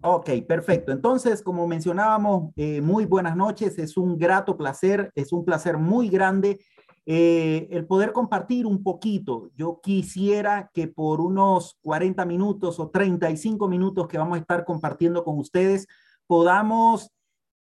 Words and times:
Ok, 0.00 0.30
perfecto. 0.46 0.92
Entonces, 0.92 1.42
como 1.42 1.66
mencionábamos, 1.66 2.52
eh, 2.54 2.80
muy 2.80 3.04
buenas 3.04 3.36
noches. 3.36 3.78
Es 3.78 3.96
un 3.96 4.16
grato 4.16 4.56
placer, 4.56 5.10
es 5.16 5.32
un 5.32 5.44
placer 5.44 5.76
muy 5.76 6.08
grande 6.08 6.60
eh, 7.04 7.66
el 7.72 7.84
poder 7.86 8.12
compartir 8.12 8.64
un 8.64 8.84
poquito. 8.84 9.50
Yo 9.56 9.80
quisiera 9.82 10.70
que 10.72 10.86
por 10.86 11.20
unos 11.20 11.78
40 11.82 12.24
minutos 12.26 12.78
o 12.78 12.90
35 12.90 13.66
minutos 13.66 14.06
que 14.06 14.18
vamos 14.18 14.36
a 14.36 14.40
estar 14.40 14.64
compartiendo 14.64 15.24
con 15.24 15.38
ustedes, 15.38 15.88
podamos, 16.28 17.10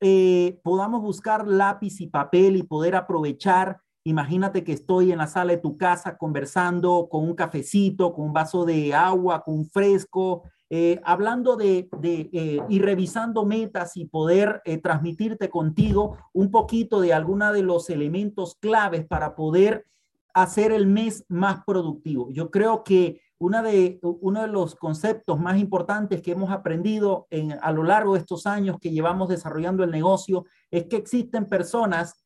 eh, 0.00 0.60
podamos 0.62 1.00
buscar 1.00 1.46
lápiz 1.46 2.00
y 2.02 2.08
papel 2.08 2.56
y 2.56 2.64
poder 2.64 2.96
aprovechar. 2.96 3.78
Imagínate 4.04 4.62
que 4.62 4.72
estoy 4.72 5.10
en 5.10 5.18
la 5.18 5.26
sala 5.26 5.52
de 5.52 5.58
tu 5.58 5.78
casa 5.78 6.18
conversando 6.18 7.08
con 7.10 7.24
un 7.24 7.34
cafecito, 7.34 8.12
con 8.12 8.26
un 8.26 8.32
vaso 8.34 8.66
de 8.66 8.92
agua, 8.92 9.42
con 9.42 9.54
un 9.54 9.70
fresco, 9.70 10.42
eh, 10.68 11.00
hablando 11.04 11.56
de, 11.56 11.88
eh, 12.02 12.60
y 12.68 12.78
revisando 12.80 13.44
metas 13.44 13.96
y 13.96 14.06
poder 14.06 14.62
eh, 14.64 14.78
transmitirte 14.78 15.48
contigo 15.48 16.16
un 16.32 16.50
poquito 16.50 17.00
de 17.00 17.12
alguna 17.12 17.52
de 17.52 17.62
los 17.62 17.88
elementos 17.88 18.56
claves 18.56 19.06
para 19.06 19.36
poder 19.36 19.86
hacer 20.34 20.72
el 20.72 20.88
mes 20.88 21.24
más 21.28 21.64
productivo. 21.64 22.30
Yo 22.32 22.50
creo 22.50 22.82
que 22.82 23.20
una 23.38 23.62
de, 23.62 24.00
uno 24.02 24.42
de 24.42 24.48
los 24.48 24.74
conceptos 24.74 25.38
más 25.38 25.58
importantes 25.58 26.20
que 26.20 26.32
hemos 26.32 26.50
aprendido 26.50 27.28
en, 27.30 27.52
a 27.52 27.70
lo 27.70 27.84
largo 27.84 28.14
de 28.14 28.20
estos 28.20 28.46
años 28.46 28.78
que 28.80 28.90
llevamos 28.90 29.28
desarrollando 29.28 29.84
el 29.84 29.92
negocio 29.92 30.46
es 30.70 30.86
que 30.86 30.96
existen 30.96 31.46
personas 31.46 32.25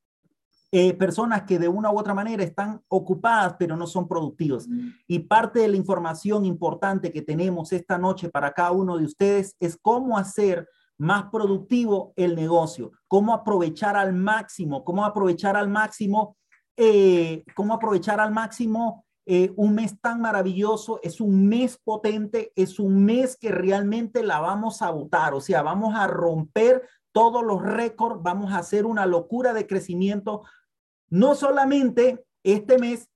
eh, 0.73 0.95
personas 0.95 1.43
que 1.43 1.59
de 1.59 1.69
una 1.69 1.91
u 1.91 1.99
otra 1.99 2.15
manera 2.15 2.45
están 2.45 2.81
ocupadas 2.89 3.57
pero 3.59 3.77
no 3.77 3.87
son 3.87 4.07
productivos. 4.07 4.69
Y 5.09 5.21
parte 5.21 5.61
de 5.61 5.69
la 5.69 5.77
información 5.77 6.45
importante 6.45 7.13
que 7.13 7.23
tenemos 7.23 7.73
esta 7.73 7.99
noche 7.99 8.29
para 8.29 8.53
cada 8.53 8.71
uno 8.71 8.97
de 8.97 9.05
ustedes 9.05 9.57
es 9.59 9.77
cómo 9.77 10.17
hacer 10.17 10.69
más 10.97 11.25
productivo 11.33 12.13
el 12.15 12.37
negocio, 12.37 12.93
cómo 13.09 13.33
aprovechar 13.33 13.97
al 13.97 14.13
máximo, 14.13 14.85
cómo 14.85 15.05
aprovechar 15.05 15.57
al 15.57 15.69
máximo, 15.69 16.37
eh, 16.77 17.43
cómo 17.57 17.75
aprovechar 17.75 18.21
al 18.21 18.33
máximo 18.33 19.05
eh, 19.27 19.53
un 19.57 19.75
mes 19.75 20.01
tan 20.01 20.21
maravilloso, 20.21 21.01
es 21.03 21.21
un 21.21 21.49
mes 21.49 21.79
potente, 21.83 22.53
es 22.55 22.79
un 22.79 23.05
mes 23.05 23.37
que 23.37 23.51
realmente 23.51 24.23
la 24.23 24.41
vamos 24.41 24.83
a 24.83 24.91
votar, 24.91 25.35
o 25.35 25.41
sea, 25.41 25.63
vamos 25.63 25.95
a 25.95 26.07
romper 26.07 26.83
todos 27.13 27.45
los 27.45 27.63
récords, 27.63 28.23
vamos 28.23 28.53
a 28.53 28.59
hacer 28.59 28.87
una 28.87 29.07
locura 29.07 29.53
de 29.53 29.67
crecimiento, 29.67 30.43
no 31.11 31.35
solamente 31.35 32.25
este 32.43 32.79
mes, 32.79 33.09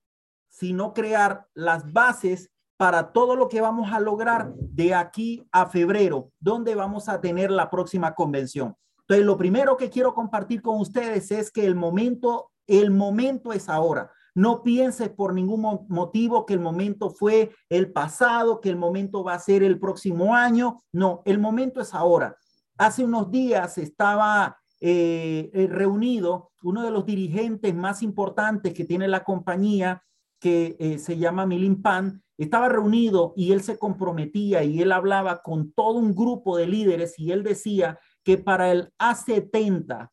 sino 0.49 0.93
crear 0.93 1.47
las 1.53 1.91
bases 1.91 2.51
para 2.77 3.13
todo 3.13 3.35
lo 3.35 3.47
que 3.47 3.61
vamos 3.61 3.91
a 3.91 3.99
lograr 3.99 4.53
de 4.55 4.93
aquí 4.93 5.47
a 5.51 5.65
febrero, 5.67 6.31
donde 6.39 6.75
vamos 6.75 7.07
a 7.07 7.21
tener 7.21 7.49
la 7.51 7.69
próxima 7.69 8.13
convención. 8.13 8.75
Entonces, 9.01 9.25
lo 9.25 9.37
primero 9.37 9.77
que 9.77 9.89
quiero 9.89 10.13
compartir 10.13 10.61
con 10.61 10.79
ustedes 10.79 11.31
es 11.31 11.51
que 11.51 11.65
el 11.65 11.75
momento, 11.75 12.51
el 12.67 12.91
momento 12.91 13.53
es 13.53 13.69
ahora. 13.69 14.11
No 14.33 14.63
pienses 14.63 15.09
por 15.09 15.33
ningún 15.33 15.85
motivo 15.87 16.45
que 16.45 16.53
el 16.53 16.59
momento 16.59 17.09
fue 17.09 17.51
el 17.69 17.93
pasado, 17.93 18.59
que 18.59 18.69
el 18.69 18.75
momento 18.75 19.23
va 19.23 19.35
a 19.35 19.39
ser 19.39 19.63
el 19.63 19.79
próximo 19.79 20.35
año. 20.35 20.77
No, 20.91 21.21
el 21.25 21.39
momento 21.39 21.79
es 21.79 21.93
ahora. 21.93 22.35
Hace 22.77 23.05
unos 23.05 23.31
días 23.31 23.77
estaba 23.77 24.57
eh, 24.87 25.49
eh, 25.51 25.65
reunido 25.65 26.51
uno 26.61 26.83
de 26.83 26.91
los 26.91 27.07
dirigentes 27.07 27.73
más 27.73 28.03
importantes 28.03 28.71
que 28.71 28.85
tiene 28.85 29.07
la 29.07 29.23
compañía, 29.23 30.03
que 30.39 30.75
eh, 30.79 30.99
se 30.99 31.17
llama 31.17 31.47
Milin 31.47 31.81
Pan, 31.81 32.21
estaba 32.37 32.69
reunido 32.69 33.33
y 33.35 33.51
él 33.51 33.63
se 33.63 33.79
comprometía 33.79 34.63
y 34.63 34.83
él 34.83 34.91
hablaba 34.91 35.41
con 35.41 35.71
todo 35.71 35.97
un 35.97 36.13
grupo 36.13 36.55
de 36.55 36.67
líderes 36.67 37.17
y 37.17 37.31
él 37.31 37.41
decía 37.41 37.97
que 38.23 38.37
para 38.37 38.71
el 38.71 38.93
A70, 38.99 40.11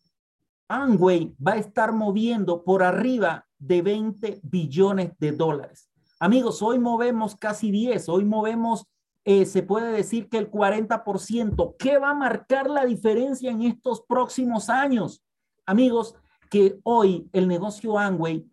Amway 0.69 1.37
va 1.47 1.53
a 1.53 1.59
estar 1.59 1.93
moviendo 1.93 2.65
por 2.65 2.83
arriba 2.83 3.45
de 3.59 3.83
20 3.83 4.41
billones 4.43 5.13
de 5.19 5.33
dólares. 5.33 5.91
Amigos, 6.19 6.63
hoy 6.63 6.79
movemos 6.79 7.37
casi 7.37 7.71
10, 7.71 8.09
hoy 8.09 8.25
movemos 8.25 8.87
eh, 9.25 9.47
se 9.47 9.63
puede 9.63 9.93
decir 9.93 10.29
que 10.29 10.39
el 10.39 10.51
40%. 10.51 11.77
¿Qué 11.79 11.99
va 11.99 12.11
a 12.11 12.15
marcar 12.15 12.69
la 12.69 12.85
diferencia 12.85 13.51
en 13.51 13.63
estos 13.63 14.03
próximos 14.03 14.69
años? 14.69 15.23
Amigos, 15.65 16.17
que 16.51 16.81
hoy 16.83 17.29
el 17.33 17.47
negocio 17.49 17.99
Amway 17.99 18.47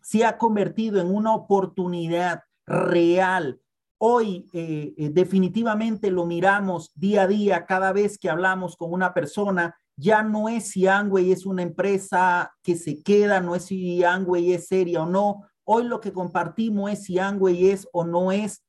se 0.00 0.24
ha 0.24 0.36
convertido 0.36 1.00
en 1.00 1.14
una 1.14 1.34
oportunidad 1.34 2.42
real. 2.66 3.60
Hoy 3.98 4.48
eh, 4.52 4.92
eh, 4.96 5.10
definitivamente 5.10 6.10
lo 6.10 6.26
miramos 6.26 6.90
día 6.96 7.22
a 7.22 7.26
día 7.28 7.66
cada 7.66 7.92
vez 7.92 8.18
que 8.18 8.28
hablamos 8.28 8.76
con 8.76 8.92
una 8.92 9.14
persona. 9.14 9.76
Ya 9.96 10.24
no 10.24 10.48
es 10.48 10.70
si 10.70 10.88
Amway 10.88 11.30
es 11.30 11.46
una 11.46 11.62
empresa 11.62 12.52
que 12.62 12.74
se 12.74 13.00
queda, 13.02 13.40
no 13.40 13.54
es 13.54 13.66
si 13.66 14.02
Amway 14.02 14.52
es 14.52 14.66
seria 14.66 15.02
o 15.02 15.06
no. 15.06 15.42
Hoy 15.62 15.84
lo 15.84 16.00
que 16.00 16.12
compartimos 16.12 16.90
es 16.90 17.04
si 17.04 17.20
Amway 17.20 17.70
es 17.70 17.88
o 17.92 18.04
no 18.04 18.32
es 18.32 18.64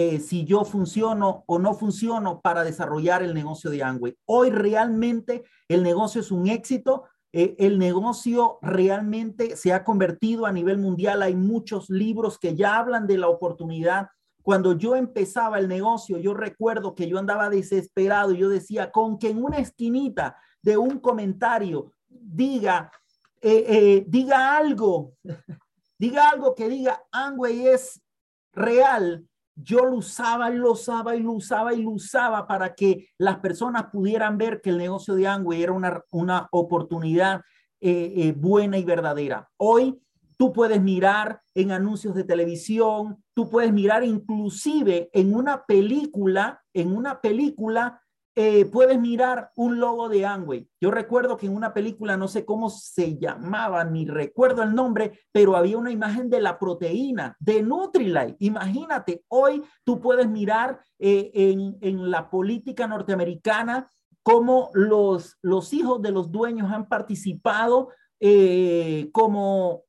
eh, 0.00 0.20
si 0.20 0.44
yo 0.44 0.64
funciono 0.64 1.42
o 1.48 1.58
no 1.58 1.74
funciono 1.74 2.40
para 2.40 2.62
desarrollar 2.62 3.24
el 3.24 3.34
negocio 3.34 3.68
de 3.68 3.82
Amway. 3.82 4.16
Hoy 4.26 4.50
realmente 4.50 5.42
el 5.66 5.82
negocio 5.82 6.20
es 6.20 6.30
un 6.30 6.46
éxito. 6.46 7.06
Eh, 7.32 7.56
el 7.58 7.80
negocio 7.80 8.60
realmente 8.62 9.56
se 9.56 9.72
ha 9.72 9.82
convertido 9.82 10.46
a 10.46 10.52
nivel 10.52 10.78
mundial. 10.78 11.20
Hay 11.20 11.34
muchos 11.34 11.90
libros 11.90 12.38
que 12.38 12.54
ya 12.54 12.78
hablan 12.78 13.08
de 13.08 13.18
la 13.18 13.26
oportunidad. 13.26 14.06
Cuando 14.40 14.78
yo 14.78 14.94
empezaba 14.94 15.58
el 15.58 15.66
negocio, 15.66 16.16
yo 16.18 16.32
recuerdo 16.32 16.94
que 16.94 17.08
yo 17.08 17.18
andaba 17.18 17.50
desesperado 17.50 18.30
yo 18.30 18.48
decía, 18.48 18.92
con 18.92 19.18
que 19.18 19.30
en 19.30 19.42
una 19.42 19.58
esquinita 19.58 20.36
de 20.62 20.78
un 20.78 21.00
comentario 21.00 21.92
diga, 22.08 22.92
eh, 23.40 24.04
diga 24.06 24.56
algo, 24.56 25.14
diga 25.98 26.30
algo 26.30 26.54
que 26.54 26.68
diga 26.68 27.02
Amway 27.10 27.66
es 27.66 28.00
real, 28.52 29.28
yo 29.60 29.84
lo 29.84 29.96
usaba 29.96 30.50
y 30.50 30.56
lo 30.56 30.72
usaba 30.72 31.16
y 31.16 31.22
lo 31.22 31.32
usaba 31.32 31.74
y 31.74 31.82
lo 31.82 31.90
usaba 31.90 32.46
para 32.46 32.74
que 32.74 33.08
las 33.18 33.38
personas 33.38 33.86
pudieran 33.86 34.38
ver 34.38 34.60
que 34.60 34.70
el 34.70 34.78
negocio 34.78 35.14
de 35.14 35.26
Angway 35.26 35.62
era 35.62 35.72
una, 35.72 36.02
una 36.12 36.48
oportunidad 36.52 37.40
eh, 37.80 38.12
eh, 38.16 38.32
buena 38.36 38.78
y 38.78 38.84
verdadera. 38.84 39.48
Hoy 39.56 40.00
tú 40.36 40.52
puedes 40.52 40.80
mirar 40.80 41.40
en 41.54 41.72
anuncios 41.72 42.14
de 42.14 42.24
televisión, 42.24 43.22
tú 43.34 43.50
puedes 43.50 43.72
mirar 43.72 44.04
inclusive 44.04 45.10
en 45.12 45.34
una 45.34 45.64
película, 45.64 46.62
en 46.72 46.96
una 46.96 47.20
película 47.20 48.00
eh, 48.40 48.66
puedes 48.66 49.00
mirar 49.00 49.50
un 49.56 49.80
logo 49.80 50.08
de 50.08 50.24
Amway. 50.24 50.70
Yo 50.80 50.92
recuerdo 50.92 51.36
que 51.36 51.46
en 51.46 51.56
una 51.56 51.74
película, 51.74 52.16
no 52.16 52.28
sé 52.28 52.44
cómo 52.44 52.70
se 52.70 53.18
llamaba, 53.18 53.82
ni 53.82 54.06
recuerdo 54.06 54.62
el 54.62 54.76
nombre, 54.76 55.18
pero 55.32 55.56
había 55.56 55.76
una 55.76 55.90
imagen 55.90 56.30
de 56.30 56.40
la 56.40 56.56
proteína 56.56 57.36
de 57.40 57.64
Nutrilite. 57.64 58.36
Imagínate, 58.38 59.24
hoy 59.26 59.64
tú 59.82 60.00
puedes 60.00 60.28
mirar 60.28 60.78
eh, 61.00 61.32
en, 61.80 62.10
la 62.12 62.30
política 62.30 62.86
norteamericana 62.86 63.90
cómo 64.22 64.70
los, 64.72 65.36
hijos 65.72 66.00
de 66.00 66.12
los 66.12 66.30
dueños 66.30 66.70
han 66.70 66.86
participado 66.86 67.88
eh, 68.20 69.10
como 69.10 69.82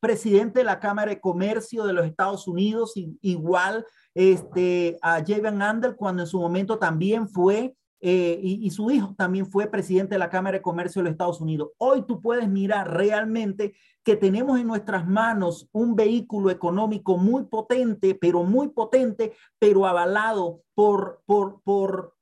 presidente 0.00 0.60
de 0.60 0.64
la 0.64 0.80
Cámara 0.80 1.10
de 1.10 1.20
Comercio 1.20 1.84
de 1.84 1.92
los 1.92 2.06
Estados 2.06 2.48
Unidos, 2.48 2.94
igual 3.20 3.84
este, 4.16 4.98
a 5.02 5.22
Javan 5.22 5.60
Andel 5.60 5.94
cuando 5.94 6.22
en 6.22 6.26
su 6.26 6.40
momento 6.40 6.78
también 6.78 7.28
fue, 7.28 7.76
eh, 8.00 8.40
y, 8.42 8.70
su 8.70 8.90
hijo 8.90 9.14
también 9.14 9.44
fue 9.44 9.66
presidente 9.66 10.14
de 10.14 10.18
la 10.18 10.30
Cámara 10.30 10.56
de 10.56 10.62
Comercio 10.62 11.00
de 11.00 11.04
los 11.04 11.12
Estados 11.12 11.42
Unidos. 11.42 11.72
Hoy 11.76 12.06
tú 12.06 12.22
puedes 12.22 12.48
mirar 12.48 12.96
realmente 12.96 13.74
que 14.02 14.16
tenemos 14.16 14.58
en 14.58 14.68
nuestras 14.68 15.06
manos 15.06 15.68
un 15.70 15.94
vehículo 15.96 16.48
económico 16.48 17.18
muy 17.18 17.44
potente, 17.44 18.14
pero 18.14 18.42
muy 18.42 18.68
potente, 18.68 19.34
pero 19.58 19.86
avalado 19.86 20.62
por, 20.74 21.22
por, 21.26 21.60
por 21.60 22.14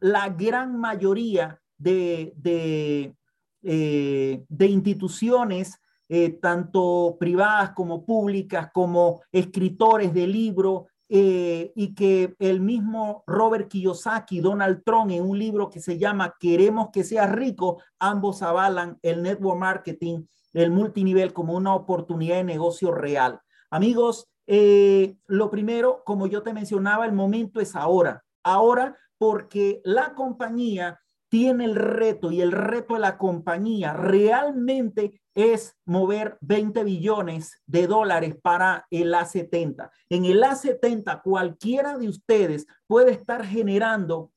la 0.00 0.28
gran 0.30 0.76
mayoría 0.80 1.60
de, 1.78 2.32
de, 2.36 3.14
eh, 3.62 4.44
de 4.48 4.66
instituciones 4.66 5.78
eh, 6.08 6.30
tanto 6.40 7.16
privadas 7.20 7.70
como 7.70 8.04
públicas, 8.04 8.70
como 8.72 9.22
escritores 9.32 10.14
de 10.14 10.26
libros, 10.26 10.84
eh, 11.08 11.72
y 11.76 11.94
que 11.94 12.34
el 12.38 12.60
mismo 12.60 13.22
Robert 13.26 13.68
Kiyosaki, 13.68 14.40
Donald 14.40 14.82
Trump, 14.84 15.10
en 15.12 15.22
un 15.22 15.38
libro 15.38 15.70
que 15.70 15.80
se 15.80 15.98
llama 15.98 16.34
Queremos 16.38 16.88
que 16.92 17.04
sea 17.04 17.26
rico, 17.26 17.80
ambos 17.98 18.42
avalan 18.42 18.98
el 19.02 19.22
network 19.22 19.58
marketing, 19.58 20.24
el 20.52 20.70
multinivel 20.70 21.32
como 21.32 21.54
una 21.54 21.74
oportunidad 21.74 22.36
de 22.36 22.44
negocio 22.44 22.90
real. 22.90 23.40
Amigos, 23.70 24.28
eh, 24.46 25.16
lo 25.26 25.50
primero, 25.50 26.02
como 26.04 26.26
yo 26.26 26.42
te 26.42 26.52
mencionaba, 26.52 27.06
el 27.06 27.12
momento 27.12 27.60
es 27.60 27.76
ahora. 27.76 28.24
Ahora 28.42 28.96
porque 29.18 29.80
la 29.84 30.14
compañía 30.14 31.00
tiene 31.28 31.64
el 31.64 31.74
reto 31.74 32.30
y 32.30 32.40
el 32.40 32.52
reto 32.52 32.94
de 32.94 33.00
la 33.00 33.18
compañía 33.18 33.92
realmente 33.92 35.20
es 35.34 35.76
mover 35.84 36.38
20 36.40 36.84
billones 36.84 37.62
de 37.66 37.86
dólares 37.86 38.36
para 38.40 38.86
el 38.90 39.12
A70. 39.12 39.90
En 40.08 40.24
el 40.24 40.42
A70 40.42 41.22
cualquiera 41.22 41.98
de 41.98 42.08
ustedes 42.08 42.66
puede 42.86 43.12
estar 43.12 43.44
generando 43.44 44.30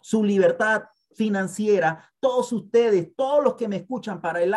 su 0.00 0.24
libertad 0.24 0.84
financiera, 1.14 2.10
todos 2.20 2.52
ustedes, 2.52 3.14
todos 3.16 3.42
los 3.42 3.54
que 3.54 3.68
me 3.68 3.76
escuchan 3.76 4.20
para 4.20 4.42
el 4.42 4.54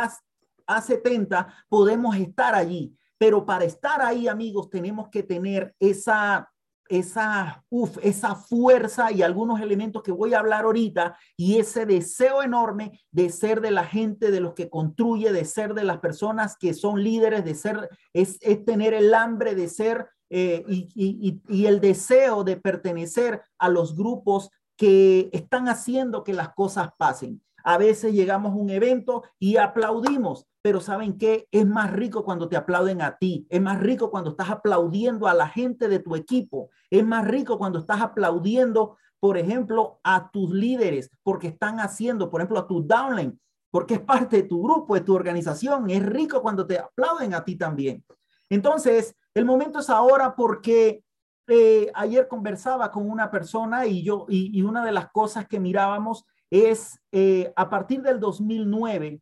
A70, 0.67 1.47
podemos 1.67 2.15
estar 2.15 2.55
allí. 2.55 2.95
Pero 3.17 3.45
para 3.45 3.65
estar 3.65 4.01
ahí, 4.01 4.27
amigos, 4.27 4.69
tenemos 4.69 5.09
que 5.09 5.23
tener 5.23 5.73
esa 5.79 6.52
esa, 6.99 7.63
esa 8.01 8.35
fuerza 8.35 9.11
y 9.11 9.21
algunos 9.21 9.59
elementos 9.61 10.03
que 10.03 10.11
voy 10.11 10.33
a 10.33 10.39
hablar 10.39 10.65
ahorita 10.65 11.17
y 11.35 11.57
ese 11.57 11.85
deseo 11.85 12.43
enorme 12.43 12.99
de 13.11 13.29
ser 13.29 13.61
de 13.61 13.71
la 13.71 13.83
gente, 13.83 14.29
de 14.29 14.39
los 14.39 14.53
que 14.53 14.69
construye, 14.69 15.31
de 15.31 15.45
ser 15.45 15.73
de 15.73 15.83
las 15.83 15.99
personas 15.99 16.55
que 16.57 16.73
son 16.73 17.03
líderes, 17.03 17.43
de 17.43 17.55
ser, 17.55 17.89
es, 18.13 18.37
es 18.41 18.63
tener 18.63 18.93
el 18.93 19.13
hambre 19.13 19.55
de 19.55 19.69
ser 19.69 20.07
eh, 20.29 20.63
y, 20.67 21.41
y 21.47 21.65
el 21.65 21.79
deseo 21.79 22.43
de 22.43 22.57
pertenecer 22.57 23.41
a 23.57 23.69
los 23.69 23.95
grupos 23.95 24.49
que 24.77 25.29
están 25.33 25.69
haciendo 25.69 26.23
que 26.23 26.33
las 26.33 26.53
cosas 26.53 26.89
pasen. 26.97 27.41
A 27.63 27.77
veces 27.77 28.13
llegamos 28.13 28.51
a 28.51 28.55
un 28.55 28.69
evento 28.69 29.23
y 29.39 29.57
aplaudimos, 29.57 30.45
pero 30.61 30.81
¿saben 30.81 31.17
qué? 31.17 31.47
Es 31.51 31.65
más 31.65 31.91
rico 31.91 32.23
cuando 32.23 32.49
te 32.49 32.57
aplauden 32.57 33.01
a 33.01 33.17
ti, 33.17 33.47
es 33.49 33.61
más 33.61 33.79
rico 33.79 34.11
cuando 34.11 34.31
estás 34.31 34.49
aplaudiendo 34.49 35.27
a 35.27 35.33
la 35.33 35.47
gente 35.47 35.87
de 35.87 35.99
tu 35.99 36.15
equipo, 36.15 36.69
es 36.89 37.05
más 37.05 37.27
rico 37.27 37.57
cuando 37.57 37.79
estás 37.79 38.01
aplaudiendo, 38.01 38.97
por 39.19 39.37
ejemplo, 39.37 39.99
a 40.03 40.29
tus 40.31 40.51
líderes, 40.51 41.09
porque 41.23 41.47
están 41.47 41.79
haciendo, 41.79 42.29
por 42.29 42.41
ejemplo, 42.41 42.59
a 42.59 42.67
tu 42.67 42.85
downline, 42.85 43.39
porque 43.71 43.95
es 43.95 44.01
parte 44.01 44.37
de 44.37 44.43
tu 44.43 44.61
grupo, 44.61 44.93
de 44.93 45.01
tu 45.01 45.15
organización. 45.15 45.89
Es 45.89 46.05
rico 46.05 46.43
cuando 46.43 46.67
te 46.67 46.77
aplauden 46.77 47.33
a 47.33 47.43
ti 47.43 47.55
también. 47.55 48.03
Entonces, 48.49 49.15
el 49.33 49.45
momento 49.45 49.79
es 49.79 49.89
ahora 49.89 50.35
porque 50.35 51.03
eh, 51.47 51.91
ayer 51.95 52.27
conversaba 52.27 52.91
con 52.91 53.09
una 53.09 53.31
persona 53.31 53.85
y 53.85 54.03
yo, 54.03 54.25
y, 54.29 54.61
una 54.61 54.85
de 54.85 54.91
las 54.91 55.11
cosas 55.11 55.47
que 55.47 55.59
mirábamos 55.59 56.25
es 56.53 56.99
eh, 57.11 57.51
a 57.55 57.67
partir 57.67 58.03
del 58.03 58.19
2009, 58.19 59.19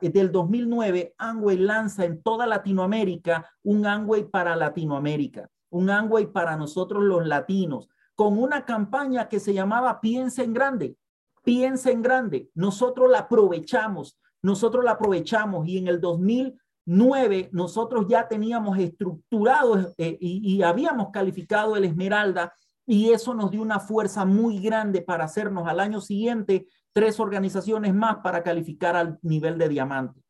del 0.00 0.30
2009, 0.30 1.14
Angway 1.18 1.56
lanza 1.56 2.04
en 2.04 2.22
toda 2.22 2.46
Latinoamérica 2.46 3.50
un 3.64 3.86
Angway 3.86 4.28
para 4.30 4.54
Latinoamérica, 4.54 5.48
un 5.70 5.90
Angway 5.90 6.26
para 6.28 6.56
nosotros 6.56 7.02
los 7.02 7.26
latinos, 7.26 7.88
con 8.14 8.38
una 8.38 8.64
campaña 8.64 9.28
que 9.28 9.40
se 9.40 9.52
llamaba 9.52 10.00
Piensa 10.00 10.44
en 10.44 10.54
Grande, 10.54 10.96
Piensa 11.42 11.90
en 11.90 12.02
Grande. 12.02 12.50
Nosotros 12.54 13.10
la 13.10 13.20
aprovechamos, 13.20 14.16
nosotros 14.40 14.84
la 14.84 14.92
aprovechamos 14.92 15.66
y 15.66 15.78
en 15.78 15.88
el 15.88 16.00
2009 16.00 17.50
nosotros 17.50 18.06
ya 18.08 18.28
teníamos 18.28 18.78
estructurado 18.78 19.92
eh, 19.98 20.16
y 20.20 20.62
habíamos 20.62 21.10
calificado 21.10 21.74
el 21.74 21.84
Esmeralda 21.84 22.54
y 22.90 23.12
eso 23.12 23.34
nos 23.34 23.52
dio 23.52 23.62
una 23.62 23.78
fuerza 23.78 24.24
muy 24.24 24.58
grande 24.58 25.00
para 25.00 25.22
hacernos 25.22 25.68
al 25.68 25.78
año 25.78 26.00
siguiente 26.00 26.66
tres 26.92 27.20
organizaciones 27.20 27.94
más 27.94 28.16
para 28.16 28.42
calificar 28.42 28.96
al 28.96 29.16
nivel 29.22 29.58
de 29.58 29.68
diamante. 29.68 30.20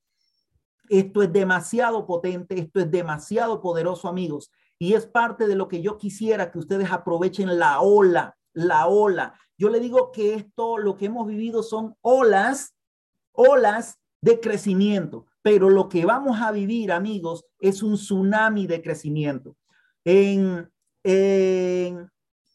Esto 0.90 1.22
es 1.22 1.32
demasiado 1.32 2.04
potente, 2.04 2.58
esto 2.58 2.80
es 2.80 2.90
demasiado 2.90 3.62
poderoso, 3.62 4.08
amigos, 4.08 4.50
y 4.78 4.92
es 4.92 5.06
parte 5.06 5.46
de 5.46 5.54
lo 5.54 5.68
que 5.68 5.80
yo 5.80 5.96
quisiera 5.96 6.50
que 6.50 6.58
ustedes 6.58 6.92
aprovechen 6.92 7.58
la 7.58 7.80
ola, 7.80 8.36
la 8.52 8.88
ola. 8.88 9.32
Yo 9.56 9.70
le 9.70 9.80
digo 9.80 10.12
que 10.12 10.34
esto, 10.34 10.76
lo 10.76 10.98
que 10.98 11.06
hemos 11.06 11.26
vivido 11.26 11.62
son 11.62 11.96
olas, 12.02 12.74
olas 13.32 13.98
de 14.20 14.38
crecimiento, 14.38 15.24
pero 15.40 15.70
lo 15.70 15.88
que 15.88 16.04
vamos 16.04 16.42
a 16.42 16.52
vivir, 16.52 16.92
amigos, 16.92 17.46
es 17.58 17.82
un 17.82 17.94
tsunami 17.94 18.66
de 18.66 18.82
crecimiento. 18.82 19.56
En, 20.04 20.70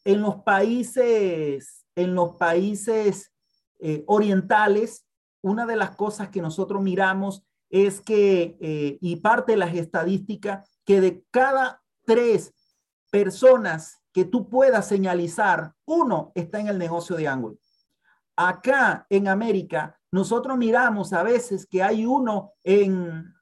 en 0.06 0.22
los 0.22 0.36
países, 0.36 1.84
en 1.96 2.14
los 2.14 2.36
países 2.36 3.32
eh, 3.80 4.04
orientales, 4.06 5.04
una 5.42 5.66
de 5.66 5.74
las 5.74 5.96
cosas 5.96 6.28
que 6.28 6.40
nosotros 6.40 6.80
miramos 6.80 7.42
es 7.70 8.00
que, 8.00 8.56
eh, 8.60 8.98
y 9.00 9.16
parte 9.16 9.52
de 9.52 9.58
las 9.58 9.74
estadísticas, 9.74 10.70
que 10.84 11.00
de 11.00 11.24
cada 11.32 11.82
tres 12.04 12.54
personas 13.10 14.00
que 14.12 14.24
tú 14.24 14.48
puedas 14.48 14.86
señalizar, 14.86 15.74
uno 15.84 16.30
está 16.36 16.60
en 16.60 16.68
el 16.68 16.78
negocio 16.78 17.16
de 17.16 17.26
ángulo. 17.26 17.58
Acá 18.36 19.06
en 19.10 19.26
América, 19.26 19.98
nosotros 20.12 20.56
miramos 20.56 21.12
a 21.12 21.24
veces 21.24 21.66
que 21.66 21.82
hay 21.82 22.06
uno 22.06 22.52
en, 22.62 23.34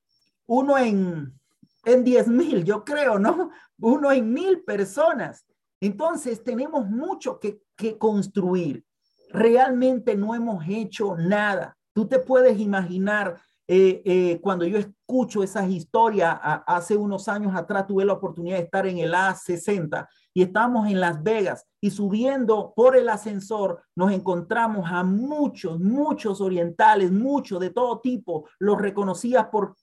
uno 0.46 0.78
en, 0.78 1.38
en 1.84 2.05
10 2.05 2.28
mil, 2.28 2.64
yo 2.64 2.84
creo, 2.87 3.19
¿no? 3.19 3.50
Uno 3.78 4.10
en 4.10 4.32
mil 4.32 4.62
personas. 4.64 5.44
Entonces 5.84 6.42
tenemos 6.42 6.88
mucho 6.88 7.38
que, 7.38 7.60
construir 7.98 8.82
realmente 9.28 10.16
no 10.16 10.34
hemos 10.34 10.64
hecho 10.66 11.14
nada. 11.14 11.76
Tú 11.92 12.06
te 12.06 12.19
puedes 12.19 12.58
imaginar 12.58 13.38
eh, 13.69 14.00
eh, 14.06 14.40
cuando 14.40 14.64
yo 14.64 14.78
escucho 14.78 15.42
esas 15.42 15.69
historias, 15.69 16.38
hace 16.42 16.96
unos 16.96 17.28
años 17.28 17.54
atrás 17.54 17.86
tuve 17.86 18.06
la 18.06 18.14
oportunidad 18.14 18.56
de 18.56 18.62
estar 18.62 18.86
en 18.86 18.96
el 18.96 19.12
A60 19.12 20.08
y 20.32 20.42
estamos 20.42 20.88
en 20.88 21.00
Las 21.00 21.22
Vegas 21.22 21.66
y 21.82 21.90
subiendo 21.90 22.72
por 22.75 22.96
el 22.96 23.10
ascensor 23.10 23.82
nos 23.94 24.10
encontramos 24.10 24.90
a 24.90 25.02
muchos, 25.02 25.78
muchos 25.81 26.40
orientales, 26.40 27.12
muchos 27.12 27.60
de 27.60 27.69
todo 27.70 28.00
tipo, 28.00 28.48
los 28.58 28.81
reconocías 28.81 29.48
por, 29.48 29.76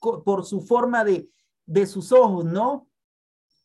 su 0.45 0.61
forma 0.61 1.03
de 1.03 1.85
sus 1.85 2.11
ojos, 2.11 2.45
¿no? 2.45 2.87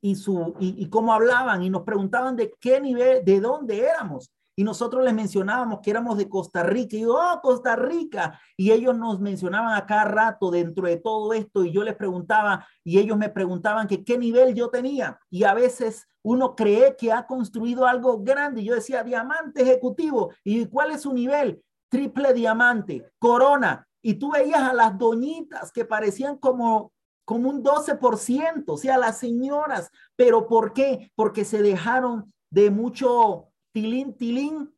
Y, 0.01 0.15
su, 0.15 0.55
y, 0.61 0.83
y 0.83 0.89
cómo 0.89 1.13
hablaban 1.13 1.63
y 1.63 1.71
nos 1.71 1.83
preguntaban 1.83 2.37
de 2.37 2.53
qué 2.61 2.81
nivel, 2.81 3.25
de 3.25 3.41
dónde 3.41 3.81
éramos 3.81 4.31
y 4.59 4.65
nosotros 4.65 5.05
les 5.05 5.13
mencionábamos 5.13 5.81
que 5.83 5.91
éramos 5.91 6.17
de 6.17 6.31
Costa 6.31 6.63
Rica 6.63 6.97
y 6.97 7.03
yo, 7.03 7.15
oh, 7.15 7.41
Costa 7.43 7.77
Rica, 7.77 8.41
y 8.57 8.73
ellos 8.73 8.97
nos 8.97 9.21
mencionaban 9.21 9.75
a 9.75 9.85
cada 9.85 10.05
rato 10.05 10.51
dentro 10.51 10.87
de 10.87 10.97
todo 10.97 11.35
esto 11.35 11.63
y 11.63 11.73
yo 11.73 11.85
les 11.85 11.95
preguntaba 11.95 12.67
y 12.83 12.99
ellos 12.99 13.19
me 13.19 13.29
preguntaban 13.29 13.87
que 13.87 14.03
qué 14.03 14.17
nivel 14.17 14.55
yo 14.55 14.71
tenía 14.71 15.21
y 15.29 15.45
a 15.45 15.53
veces 15.53 16.09
uno 16.23 16.57
cree 16.57 16.97
que 16.97 17.13
ha 17.13 17.27
construido 17.27 17.87
algo 17.87 18.23
grande. 18.23 18.65
Yo 18.65 18.75
decía, 18.75 19.05
diamante 19.05 19.63
ejecutivo, 19.63 20.33
¿y 20.43 20.65
cuál 20.67 20.91
es 20.91 21.03
su 21.03 21.13
nivel? 21.13 21.63
Triple 21.89 22.33
diamante, 22.33 23.07
corona. 23.19 23.87
Y 24.03 24.15
tú 24.15 24.33
veías 24.33 24.63
a 24.63 24.73
las 24.73 24.97
doñitas 24.97 25.71
que 25.71 25.85
parecían 25.85 26.39
como 26.39 26.93
como 27.27 27.51
un 27.51 27.63
12%, 27.63 28.65
o 28.67 28.77
sea, 28.79 28.97
las 28.97 29.19
señoras. 29.19 29.91
¿Pero 30.15 30.47
por 30.47 30.73
qué? 30.73 31.13
Porque 31.15 31.45
se 31.45 31.61
dejaron 31.61 32.33
de 32.49 32.71
mucho 32.71 33.49
tilín, 33.73 34.15
tilín, 34.15 34.73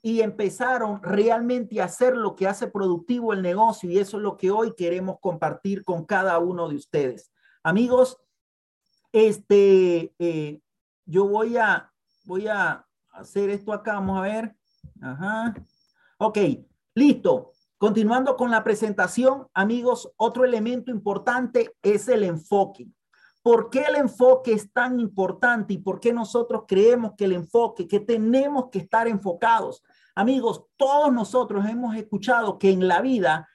y 0.00 0.20
empezaron 0.20 1.00
realmente 1.02 1.80
a 1.80 1.84
hacer 1.84 2.16
lo 2.16 2.34
que 2.34 2.48
hace 2.48 2.66
productivo 2.66 3.32
el 3.32 3.40
negocio 3.40 3.88
y 3.88 3.98
eso 3.98 4.16
es 4.16 4.22
lo 4.22 4.36
que 4.36 4.50
hoy 4.50 4.74
queremos 4.74 5.18
compartir 5.20 5.84
con 5.84 6.04
cada 6.04 6.38
uno 6.40 6.68
de 6.68 6.74
ustedes. 6.74 7.30
Amigos, 7.62 8.18
este, 9.12 10.12
eh, 10.18 10.60
yo 11.04 11.28
voy 11.28 11.56
a, 11.56 11.92
voy 12.24 12.48
a 12.48 12.84
hacer 13.12 13.50
esto 13.50 13.72
acá, 13.72 13.94
vamos 13.94 14.18
a 14.18 14.22
ver. 14.22 14.56
Ajá. 15.00 15.54
Ok, 16.18 16.38
listo. 16.94 17.52
Continuando 17.82 18.36
con 18.36 18.48
la 18.52 18.62
presentación, 18.62 19.48
amigos, 19.54 20.08
otro 20.16 20.44
elemento 20.44 20.92
importante 20.92 21.74
es 21.82 22.06
el 22.06 22.22
enfoque. 22.22 22.86
¿Por 23.42 23.70
qué 23.70 23.80
el 23.80 23.96
enfoque 23.96 24.52
es 24.52 24.72
tan 24.72 25.00
importante 25.00 25.74
y 25.74 25.78
por 25.78 25.98
qué 25.98 26.12
nosotros 26.12 26.62
creemos 26.68 27.14
que 27.18 27.24
el 27.24 27.32
enfoque, 27.32 27.88
que 27.88 27.98
tenemos 27.98 28.70
que 28.70 28.78
estar 28.78 29.08
enfocados? 29.08 29.82
Amigos, 30.14 30.64
todos 30.76 31.12
nosotros 31.12 31.66
hemos 31.68 31.96
escuchado 31.96 32.56
que 32.56 32.70
en 32.70 32.86
la 32.86 33.00
vida 33.00 33.48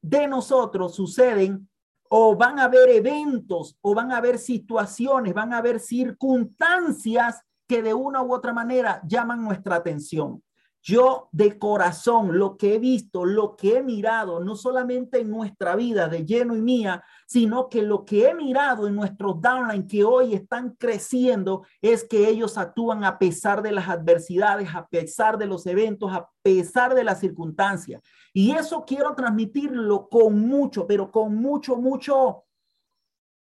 de 0.00 0.28
nosotros 0.28 0.94
suceden 0.94 1.68
o 2.08 2.36
van 2.36 2.60
a 2.60 2.66
haber 2.66 2.88
eventos 2.88 3.76
o 3.80 3.96
van 3.96 4.12
a 4.12 4.18
haber 4.18 4.38
situaciones, 4.38 5.34
van 5.34 5.52
a 5.52 5.58
haber 5.58 5.80
circunstancias 5.80 7.40
que 7.66 7.82
de 7.82 7.94
una 7.94 8.22
u 8.22 8.32
otra 8.32 8.52
manera 8.52 9.02
llaman 9.08 9.42
nuestra 9.42 9.74
atención. 9.74 10.40
Yo 10.84 11.28
de 11.30 11.60
corazón, 11.60 12.38
lo 12.38 12.56
que 12.56 12.74
he 12.74 12.78
visto, 12.80 13.24
lo 13.24 13.54
que 13.54 13.76
he 13.76 13.82
mirado, 13.84 14.40
no 14.40 14.56
solamente 14.56 15.20
en 15.20 15.30
nuestra 15.30 15.76
vida 15.76 16.08
de 16.08 16.24
lleno 16.24 16.56
y 16.56 16.60
mía, 16.60 17.04
sino 17.24 17.68
que 17.68 17.82
lo 17.82 18.04
que 18.04 18.28
he 18.28 18.34
mirado 18.34 18.88
en 18.88 18.96
nuestros 18.96 19.40
downline 19.40 19.86
que 19.86 20.02
hoy 20.02 20.34
están 20.34 20.74
creciendo 20.76 21.64
es 21.80 22.02
que 22.02 22.28
ellos 22.28 22.58
actúan 22.58 23.04
a 23.04 23.16
pesar 23.16 23.62
de 23.62 23.70
las 23.70 23.88
adversidades, 23.88 24.74
a 24.74 24.88
pesar 24.88 25.38
de 25.38 25.46
los 25.46 25.64
eventos, 25.66 26.12
a 26.12 26.28
pesar 26.42 26.96
de 26.96 27.04
las 27.04 27.20
circunstancias. 27.20 28.02
Y 28.32 28.50
eso 28.50 28.84
quiero 28.84 29.14
transmitirlo 29.14 30.08
con 30.08 30.40
mucho, 30.40 30.84
pero 30.88 31.12
con 31.12 31.36
mucho, 31.36 31.76
mucho, 31.76 32.42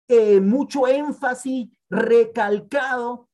eh, 0.09 0.41
mucho 0.41 0.87
énfasis 0.87 1.69
recalcado. 1.89 3.29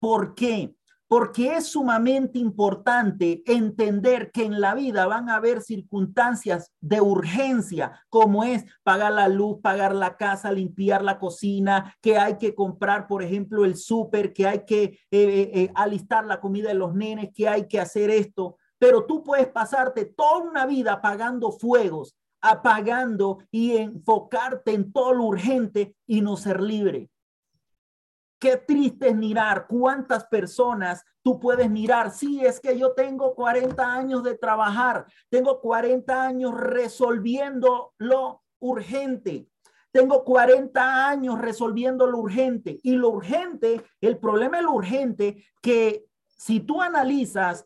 ¿Por 0.00 0.34
qué? 0.34 0.74
Porque 1.12 1.56
es 1.56 1.66
sumamente 1.66 2.38
importante 2.38 3.42
entender 3.44 4.30
que 4.32 4.46
en 4.46 4.62
la 4.62 4.74
vida 4.74 5.04
van 5.06 5.28
a 5.28 5.36
haber 5.36 5.60
circunstancias 5.60 6.72
de 6.80 7.02
urgencia, 7.02 8.02
como 8.08 8.44
es 8.44 8.64
pagar 8.82 9.12
la 9.12 9.28
luz, 9.28 9.58
pagar 9.62 9.94
la 9.94 10.16
casa, 10.16 10.50
limpiar 10.50 11.04
la 11.04 11.18
cocina, 11.18 11.94
que 12.00 12.16
hay 12.16 12.38
que 12.38 12.54
comprar, 12.54 13.08
por 13.08 13.22
ejemplo, 13.22 13.66
el 13.66 13.76
súper, 13.76 14.32
que 14.32 14.46
hay 14.46 14.64
que 14.64 14.84
eh, 14.84 14.98
eh, 15.10 15.50
eh, 15.52 15.72
alistar 15.74 16.24
la 16.24 16.40
comida 16.40 16.68
de 16.68 16.76
los 16.76 16.94
nenes, 16.94 17.28
que 17.34 17.46
hay 17.46 17.68
que 17.68 17.78
hacer 17.78 18.08
esto. 18.08 18.56
pero 18.78 19.04
tú 19.04 19.22
puedes 19.22 19.48
pasarte 19.48 20.06
toda 20.06 20.38
una 20.38 20.64
vida 20.64 20.94
apagando 20.94 21.52
fuegos, 21.52 22.16
apagando 22.40 23.40
y 23.50 23.76
enfocarte 23.76 24.72
en 24.72 24.90
todo 24.90 25.12
lo 25.12 25.24
urgente 25.24 25.94
y 26.06 26.22
no 26.22 26.38
ser 26.38 26.62
libre. 26.62 27.11
Qué 28.42 28.56
triste 28.56 29.10
es 29.10 29.14
mirar 29.14 29.68
cuántas 29.68 30.24
personas 30.24 31.04
tú 31.22 31.38
puedes 31.38 31.70
mirar. 31.70 32.10
Sí, 32.10 32.44
es 32.44 32.58
que 32.58 32.76
yo 32.76 32.90
tengo 32.92 33.36
40 33.36 33.94
años 33.94 34.24
de 34.24 34.36
trabajar, 34.36 35.06
tengo 35.28 35.60
40 35.60 36.24
años 36.24 36.52
resolviendo 36.52 37.94
lo 37.98 38.42
urgente. 38.58 39.46
Tengo 39.92 40.24
40 40.24 41.08
años 41.08 41.40
resolviendo 41.40 42.08
lo 42.08 42.18
urgente 42.18 42.80
y 42.82 42.96
lo 42.96 43.10
urgente, 43.10 43.84
el 44.00 44.18
problema 44.18 44.58
es 44.58 44.64
lo 44.64 44.72
urgente 44.72 45.44
que 45.60 46.06
si 46.26 46.58
tú 46.58 46.82
analizas, 46.82 47.64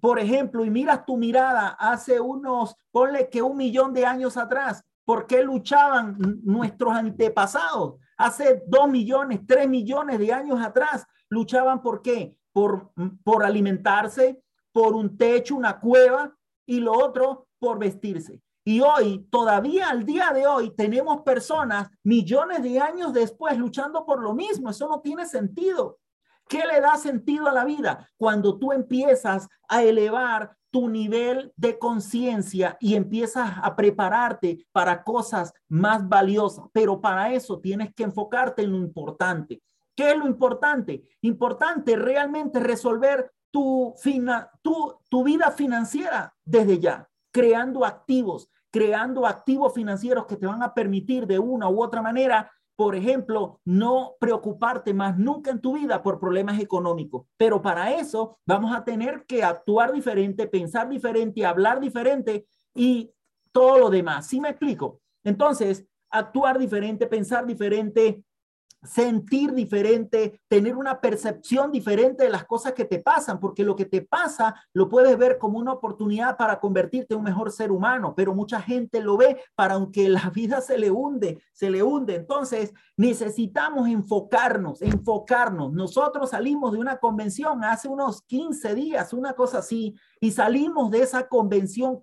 por 0.00 0.18
ejemplo, 0.18 0.64
y 0.64 0.70
miras 0.70 1.04
tu 1.04 1.18
mirada 1.18 1.76
hace 1.78 2.18
unos, 2.18 2.76
ponle 2.90 3.28
que 3.28 3.42
un 3.42 3.58
millón 3.58 3.92
de 3.92 4.06
años 4.06 4.38
atrás, 4.38 4.86
¿por 5.04 5.26
qué 5.26 5.42
luchaban 5.42 6.16
nuestros 6.44 6.94
antepasados? 6.94 7.96
Hace 8.16 8.62
dos 8.66 8.88
millones, 8.88 9.40
tres 9.46 9.68
millones 9.68 10.18
de 10.18 10.32
años 10.32 10.60
atrás, 10.60 11.06
luchaban 11.28 11.82
por 11.82 12.02
qué? 12.02 12.36
Por, 12.52 12.92
por 13.24 13.44
alimentarse, 13.44 14.42
por 14.72 14.94
un 14.94 15.16
techo, 15.16 15.56
una 15.56 15.80
cueva 15.80 16.36
y 16.66 16.80
lo 16.80 16.92
otro 16.92 17.48
por 17.58 17.78
vestirse. 17.78 18.40
Y 18.66 18.80
hoy, 18.80 19.26
todavía 19.30 19.90
al 19.90 20.06
día 20.06 20.30
de 20.32 20.46
hoy, 20.46 20.70
tenemos 20.70 21.22
personas 21.22 21.90
millones 22.02 22.62
de 22.62 22.80
años 22.80 23.12
después 23.12 23.58
luchando 23.58 24.06
por 24.06 24.22
lo 24.22 24.34
mismo. 24.34 24.70
Eso 24.70 24.88
no 24.88 25.00
tiene 25.00 25.26
sentido. 25.26 25.98
¿Qué 26.48 26.62
le 26.66 26.80
da 26.80 26.96
sentido 26.96 27.48
a 27.48 27.52
la 27.52 27.64
vida? 27.64 28.10
Cuando 28.16 28.58
tú 28.58 28.72
empiezas 28.72 29.48
a 29.68 29.82
elevar 29.82 30.56
tu 30.70 30.88
nivel 30.88 31.52
de 31.56 31.78
conciencia 31.78 32.76
y 32.80 32.96
empiezas 32.96 33.52
a 33.62 33.76
prepararte 33.76 34.66
para 34.72 35.04
cosas 35.04 35.54
más 35.68 36.08
valiosas. 36.08 36.66
Pero 36.72 37.00
para 37.00 37.32
eso 37.32 37.60
tienes 37.60 37.94
que 37.94 38.02
enfocarte 38.02 38.62
en 38.62 38.72
lo 38.72 38.78
importante. 38.78 39.62
¿Qué 39.94 40.10
es 40.10 40.18
lo 40.18 40.26
importante? 40.26 41.04
Importante 41.20 41.94
realmente 41.94 42.58
resolver 42.58 43.30
tu, 43.52 43.94
tu, 44.62 44.94
tu 45.08 45.22
vida 45.22 45.52
financiera 45.52 46.34
desde 46.44 46.80
ya, 46.80 47.08
creando 47.30 47.84
activos, 47.84 48.50
creando 48.72 49.26
activos 49.26 49.72
financieros 49.72 50.26
que 50.26 50.36
te 50.36 50.46
van 50.46 50.64
a 50.64 50.74
permitir 50.74 51.28
de 51.28 51.38
una 51.38 51.68
u 51.68 51.80
otra 51.80 52.02
manera 52.02 52.50
por 52.76 52.96
ejemplo, 52.96 53.60
no 53.64 54.14
preocuparte 54.18 54.92
más 54.92 55.16
nunca 55.18 55.50
en 55.50 55.60
tu 55.60 55.74
vida 55.74 56.02
por 56.02 56.18
problemas 56.18 56.60
económicos. 56.60 57.26
Pero 57.36 57.62
para 57.62 57.92
eso 57.94 58.38
vamos 58.44 58.74
a 58.74 58.84
tener 58.84 59.24
que 59.26 59.44
actuar 59.44 59.92
diferente, 59.92 60.46
pensar 60.46 60.88
diferente, 60.88 61.46
hablar 61.46 61.80
diferente 61.80 62.46
y 62.74 63.12
todo 63.52 63.78
lo 63.78 63.90
demás. 63.90 64.26
¿Sí 64.26 64.40
me 64.40 64.48
explico? 64.50 65.00
Entonces, 65.22 65.86
actuar 66.10 66.58
diferente, 66.58 67.06
pensar 67.06 67.46
diferente, 67.46 68.24
sentir 68.84 69.52
diferente, 69.52 70.40
tener 70.48 70.76
una 70.76 71.00
percepción 71.00 71.72
diferente 71.72 72.24
de 72.24 72.30
las 72.30 72.44
cosas 72.44 72.74
que 72.74 72.84
te 72.84 72.98
pasan, 72.98 73.40
porque 73.40 73.64
lo 73.64 73.74
que 73.74 73.86
te 73.86 74.02
pasa 74.02 74.54
lo 74.72 74.88
puedes 74.88 75.16
ver 75.16 75.38
como 75.38 75.58
una 75.58 75.72
oportunidad 75.72 76.36
para 76.36 76.60
convertirte 76.60 77.14
en 77.14 77.18
un 77.18 77.24
mejor 77.24 77.50
ser 77.50 77.72
humano, 77.72 78.14
pero 78.14 78.34
mucha 78.34 78.60
gente 78.60 79.00
lo 79.00 79.16
ve 79.16 79.40
para 79.54 79.74
aunque 79.74 80.08
la 80.08 80.30
vida 80.34 80.60
se 80.60 80.78
le 80.78 80.90
hunde, 80.90 81.42
se 81.52 81.70
le 81.70 81.82
hunde. 81.82 82.14
Entonces 82.14 82.72
necesitamos 82.96 83.88
enfocarnos, 83.88 84.82
enfocarnos. 84.82 85.72
Nosotros 85.72 86.30
salimos 86.30 86.72
de 86.72 86.78
una 86.78 86.98
convención 86.98 87.64
hace 87.64 87.88
unos 87.88 88.22
15 88.22 88.74
días, 88.74 89.12
una 89.12 89.32
cosa 89.32 89.58
así, 89.58 89.94
y 90.20 90.30
salimos 90.30 90.90
de 90.90 91.02
esa 91.02 91.26
convención 91.28 92.02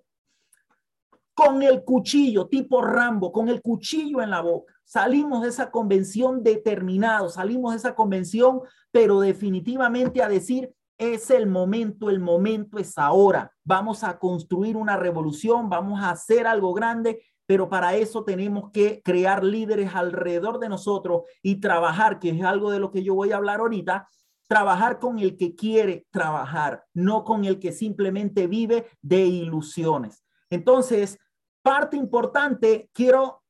con 1.34 1.62
el 1.62 1.82
cuchillo, 1.84 2.46
tipo 2.46 2.82
Rambo, 2.82 3.32
con 3.32 3.48
el 3.48 3.62
cuchillo 3.62 4.20
en 4.20 4.30
la 4.30 4.40
boca. 4.42 4.71
Salimos 4.84 5.42
de 5.42 5.48
esa 5.48 5.70
convención 5.70 6.42
determinados, 6.42 7.34
salimos 7.34 7.72
de 7.72 7.78
esa 7.78 7.94
convención, 7.94 8.60
pero 8.90 9.20
definitivamente 9.20 10.22
a 10.22 10.28
decir, 10.28 10.72
es 10.98 11.30
el 11.30 11.46
momento, 11.46 12.10
el 12.10 12.20
momento 12.20 12.78
es 12.78 12.96
ahora. 12.98 13.52
Vamos 13.64 14.04
a 14.04 14.18
construir 14.18 14.76
una 14.76 14.96
revolución, 14.96 15.68
vamos 15.68 16.00
a 16.00 16.10
hacer 16.10 16.46
algo 16.46 16.72
grande, 16.74 17.24
pero 17.46 17.68
para 17.68 17.96
eso 17.96 18.24
tenemos 18.24 18.70
que 18.70 19.02
crear 19.02 19.42
líderes 19.42 19.94
alrededor 19.94 20.58
de 20.58 20.68
nosotros 20.68 21.22
y 21.42 21.56
trabajar, 21.56 22.18
que 22.18 22.30
es 22.30 22.42
algo 22.42 22.70
de 22.70 22.78
lo 22.78 22.90
que 22.90 23.02
yo 23.02 23.14
voy 23.14 23.32
a 23.32 23.36
hablar 23.36 23.60
ahorita, 23.60 24.08
trabajar 24.46 24.98
con 24.98 25.18
el 25.18 25.36
que 25.36 25.54
quiere 25.54 26.06
trabajar, 26.10 26.84
no 26.94 27.24
con 27.24 27.44
el 27.44 27.58
que 27.58 27.72
simplemente 27.72 28.46
vive 28.46 28.86
de 29.00 29.24
ilusiones. 29.24 30.24
Entonces, 30.50 31.18
parte 31.62 31.96
importante, 31.96 32.90
quiero 32.92 33.41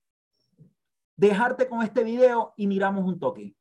dejarte 1.22 1.68
con 1.68 1.82
este 1.82 2.02
video 2.02 2.52
y 2.56 2.66
miramos 2.66 3.04
un 3.04 3.18
toque. 3.18 3.54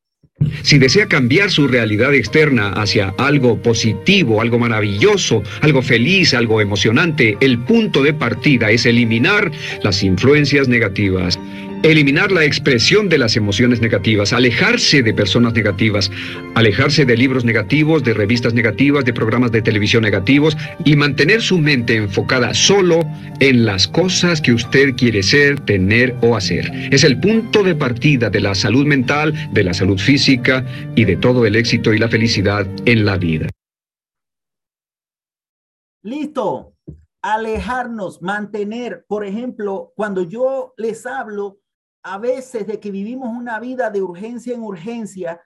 Si 0.62 0.78
desea 0.78 1.06
cambiar 1.06 1.50
su 1.50 1.68
realidad 1.68 2.12
externa 2.12 2.72
hacia 2.72 3.14
algo 3.18 3.62
positivo, 3.62 4.40
algo 4.40 4.58
maravilloso, 4.58 5.42
algo 5.60 5.80
feliz, 5.80 6.34
algo 6.34 6.60
emocionante, 6.60 7.36
el 7.40 7.58
punto 7.60 8.02
de 8.02 8.14
partida 8.14 8.70
es 8.70 8.84
eliminar 8.84 9.52
las 9.82 10.02
influencias 10.02 10.66
negativas. 10.66 11.38
Eliminar 11.82 12.30
la 12.30 12.44
expresión 12.44 13.08
de 13.08 13.18
las 13.18 13.36
emociones 13.36 13.80
negativas, 13.80 14.32
alejarse 14.32 15.02
de 15.02 15.12
personas 15.12 15.52
negativas, 15.52 16.12
alejarse 16.54 17.04
de 17.04 17.16
libros 17.16 17.44
negativos, 17.44 18.04
de 18.04 18.14
revistas 18.14 18.54
negativas, 18.54 19.04
de 19.04 19.12
programas 19.12 19.50
de 19.50 19.62
televisión 19.62 20.04
negativos 20.04 20.56
y 20.84 20.94
mantener 20.94 21.42
su 21.42 21.58
mente 21.58 21.96
enfocada 21.96 22.54
solo 22.54 23.04
en 23.40 23.64
las 23.66 23.88
cosas 23.88 24.40
que 24.40 24.52
usted 24.52 24.94
quiere 24.94 25.24
ser, 25.24 25.58
tener 25.58 26.14
o 26.22 26.36
hacer. 26.36 26.70
Es 26.92 27.02
el 27.02 27.18
punto 27.18 27.64
de 27.64 27.74
partida 27.74 28.30
de 28.30 28.40
la 28.40 28.54
salud 28.54 28.86
mental, 28.86 29.34
de 29.52 29.64
la 29.64 29.74
salud 29.74 29.98
física 29.98 30.64
y 30.94 31.04
de 31.04 31.16
todo 31.16 31.46
el 31.46 31.56
éxito 31.56 31.92
y 31.92 31.98
la 31.98 32.08
felicidad 32.08 32.64
en 32.86 33.04
la 33.04 33.16
vida. 33.16 33.48
Listo. 36.04 36.68
Alejarnos, 37.24 38.20
mantener, 38.20 39.04
por 39.08 39.24
ejemplo, 39.24 39.92
cuando 39.94 40.22
yo 40.24 40.74
les 40.76 41.06
hablo 41.06 41.61
a 42.02 42.18
veces 42.18 42.66
de 42.66 42.80
que 42.80 42.90
vivimos 42.90 43.28
una 43.28 43.58
vida 43.60 43.90
de 43.90 44.02
urgencia 44.02 44.54
en 44.54 44.62
urgencia, 44.62 45.40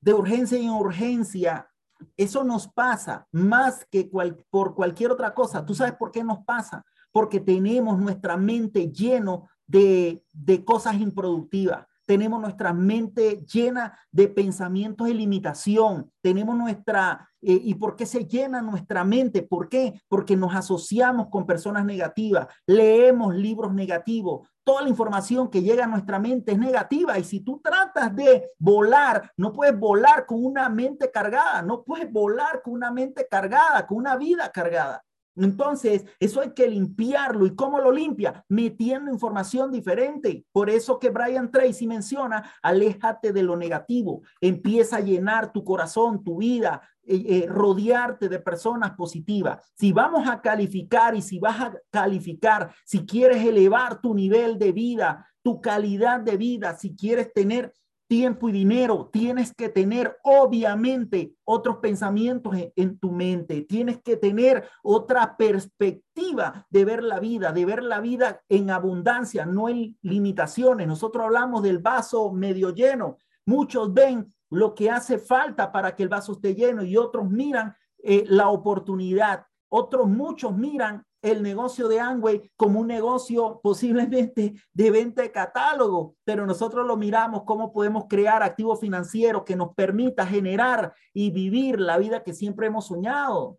de 0.00 0.14
urgencia 0.14 0.58
en 0.58 0.70
urgencia, 0.70 1.70
eso 2.16 2.44
nos 2.44 2.68
pasa 2.68 3.26
más 3.32 3.86
que 3.90 4.10
por 4.50 4.74
cualquier 4.74 5.10
otra 5.10 5.34
cosa. 5.34 5.64
¿Tú 5.64 5.74
sabes 5.74 5.94
por 5.94 6.10
qué 6.10 6.22
nos 6.22 6.44
pasa? 6.44 6.84
Porque 7.12 7.40
tenemos 7.40 7.98
nuestra 7.98 8.36
mente 8.36 8.90
lleno 8.90 9.48
de, 9.66 10.24
de 10.32 10.64
cosas 10.64 10.96
improductivas 10.96 11.86
tenemos 12.06 12.40
nuestra 12.40 12.72
mente 12.72 13.44
llena 13.52 13.98
de 14.10 14.28
pensamientos 14.28 15.06
de 15.06 15.14
limitación, 15.14 16.10
tenemos 16.22 16.56
nuestra, 16.56 17.28
eh, 17.40 17.60
¿y 17.62 17.74
por 17.74 17.96
qué 17.96 18.06
se 18.06 18.26
llena 18.26 18.62
nuestra 18.62 19.04
mente? 19.04 19.42
¿Por 19.42 19.68
qué? 19.68 20.00
Porque 20.08 20.36
nos 20.36 20.54
asociamos 20.54 21.28
con 21.30 21.46
personas 21.46 21.84
negativas, 21.84 22.48
leemos 22.66 23.34
libros 23.34 23.72
negativos, 23.72 24.48
toda 24.64 24.82
la 24.82 24.88
información 24.88 25.50
que 25.50 25.62
llega 25.62 25.84
a 25.84 25.88
nuestra 25.88 26.18
mente 26.18 26.52
es 26.52 26.58
negativa 26.58 27.18
y 27.18 27.24
si 27.24 27.40
tú 27.40 27.60
tratas 27.62 28.14
de 28.16 28.50
volar, 28.58 29.30
no 29.36 29.52
puedes 29.52 29.78
volar 29.78 30.26
con 30.26 30.44
una 30.44 30.68
mente 30.68 31.10
cargada, 31.10 31.62
no 31.62 31.84
puedes 31.84 32.10
volar 32.10 32.62
con 32.62 32.74
una 32.74 32.90
mente 32.90 33.26
cargada, 33.30 33.86
con 33.86 33.98
una 33.98 34.16
vida 34.16 34.50
cargada. 34.50 35.04
Entonces, 35.36 36.04
eso 36.20 36.40
hay 36.40 36.52
que 36.52 36.68
limpiarlo. 36.68 37.46
¿Y 37.46 37.54
cómo 37.54 37.80
lo 37.80 37.90
limpia? 37.90 38.44
Metiendo 38.48 39.10
información 39.10 39.70
diferente. 39.72 40.44
Por 40.52 40.70
eso 40.70 40.98
que 40.98 41.10
Brian 41.10 41.50
Tracy 41.50 41.86
menciona, 41.86 42.52
aléjate 42.62 43.32
de 43.32 43.42
lo 43.42 43.56
negativo, 43.56 44.22
empieza 44.40 44.96
a 44.96 45.00
llenar 45.00 45.52
tu 45.52 45.64
corazón, 45.64 46.22
tu 46.22 46.38
vida, 46.38 46.82
eh, 47.06 47.24
eh, 47.28 47.46
rodearte 47.48 48.28
de 48.28 48.38
personas 48.38 48.92
positivas. 48.92 49.58
Si 49.74 49.92
vamos 49.92 50.26
a 50.28 50.40
calificar 50.40 51.14
y 51.14 51.20
si 51.20 51.38
vas 51.38 51.60
a 51.60 51.74
calificar, 51.90 52.74
si 52.84 53.04
quieres 53.04 53.44
elevar 53.44 54.00
tu 54.00 54.14
nivel 54.14 54.58
de 54.58 54.72
vida, 54.72 55.28
tu 55.42 55.60
calidad 55.60 56.20
de 56.20 56.38
vida, 56.38 56.76
si 56.78 56.96
quieres 56.96 57.30
tener 57.34 57.72
tiempo 58.06 58.48
y 58.48 58.52
dinero, 58.52 59.08
tienes 59.12 59.54
que 59.54 59.68
tener 59.68 60.18
obviamente 60.22 61.34
otros 61.44 61.78
pensamientos 61.78 62.54
en, 62.76 62.98
tu 62.98 63.10
mente, 63.10 63.62
tienes 63.62 64.02
que 64.02 64.16
tener 64.16 64.68
otra 64.82 65.36
perspectiva 65.36 66.66
de 66.70 66.84
ver 66.84 67.02
la 67.02 67.20
vida, 67.20 67.52
de 67.52 67.64
ver 67.64 67.82
la 67.82 68.00
vida 68.00 68.42
en 68.48 68.70
abundancia, 68.70 69.46
no 69.46 69.68
en 69.68 69.96
limitaciones. 70.02 70.86
Nosotros 70.86 71.24
hablamos 71.24 71.62
del 71.62 71.78
vaso 71.78 72.32
medio 72.32 72.70
lleno. 72.70 73.18
Muchos 73.46 73.92
ven 73.92 74.32
lo 74.50 74.74
que 74.74 74.90
hace 74.90 75.18
falta 75.18 75.72
para 75.72 75.94
que 75.96 76.02
el 76.02 76.08
vaso 76.08 76.32
esté 76.32 76.54
lleno 76.54 76.84
y 76.84 76.96
otros 76.96 77.28
miran 77.28 77.74
eh, 78.02 78.24
la 78.28 78.48
oportunidad. 78.48 79.46
Otros 79.68 80.08
muchos 80.08 80.56
miran 80.56 81.04
el 81.24 81.42
negocio 81.42 81.88
de 81.88 82.00
Amway 82.00 82.52
como 82.54 82.80
un 82.80 82.86
negocio 82.86 83.58
posiblemente 83.62 84.54
de 84.74 84.90
venta 84.90 85.22
de 85.22 85.32
catálogo, 85.32 86.16
pero 86.22 86.44
nosotros 86.44 86.86
lo 86.86 86.98
miramos 86.98 87.44
cómo 87.44 87.72
podemos 87.72 88.04
crear 88.10 88.42
activos 88.42 88.78
financieros 88.78 89.42
que 89.42 89.56
nos 89.56 89.74
permita 89.74 90.26
generar 90.26 90.94
y 91.14 91.30
vivir 91.30 91.80
la 91.80 91.96
vida 91.96 92.22
que 92.22 92.34
siempre 92.34 92.66
hemos 92.66 92.88
soñado. 92.88 93.58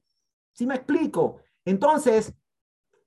¿Sí 0.54 0.68
me 0.68 0.76
explico? 0.76 1.38
Entonces, 1.66 2.36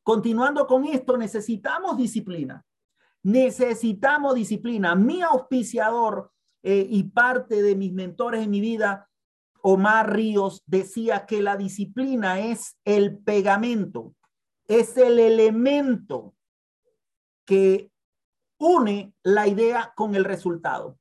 continuando 0.02 0.66
con 0.66 0.84
esto, 0.86 1.16
necesitamos 1.16 1.96
disciplina. 1.96 2.66
Necesitamos 3.22 4.34
disciplina. 4.34 4.96
Mi 4.96 5.22
auspiciador 5.22 6.32
eh, 6.64 6.84
y 6.90 7.04
parte 7.04 7.62
de 7.62 7.76
mis 7.76 7.92
mentores 7.92 8.42
en 8.42 8.50
mi 8.50 8.60
vida, 8.60 9.08
Omar 9.62 10.12
Ríos, 10.12 10.64
decía 10.66 11.26
que 11.26 11.42
la 11.42 11.56
disciplina 11.56 12.40
es 12.40 12.76
el 12.84 13.18
pegamento, 13.18 14.14
es 14.68 14.96
el 14.98 15.18
elemento 15.18 16.34
que 17.46 17.90
une 18.58 19.14
la 19.22 19.48
idea 19.48 19.92
con 19.96 20.14
el 20.14 20.24
resultado. 20.24 20.98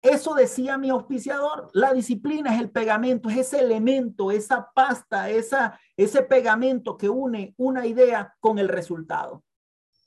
Eso 0.00 0.34
decía 0.34 0.78
mi 0.78 0.88
auspiciador. 0.88 1.68
La 1.72 1.92
disciplina 1.92 2.54
es 2.54 2.60
el 2.60 2.70
pegamento, 2.70 3.28
es 3.28 3.38
ese 3.38 3.60
elemento, 3.60 4.30
esa 4.30 4.70
pasta, 4.74 5.28
esa, 5.30 5.78
ese 5.96 6.22
pegamento 6.22 6.96
que 6.96 7.08
une 7.08 7.54
una 7.58 7.86
idea 7.86 8.34
con 8.40 8.58
el 8.58 8.68
resultado. 8.68 9.44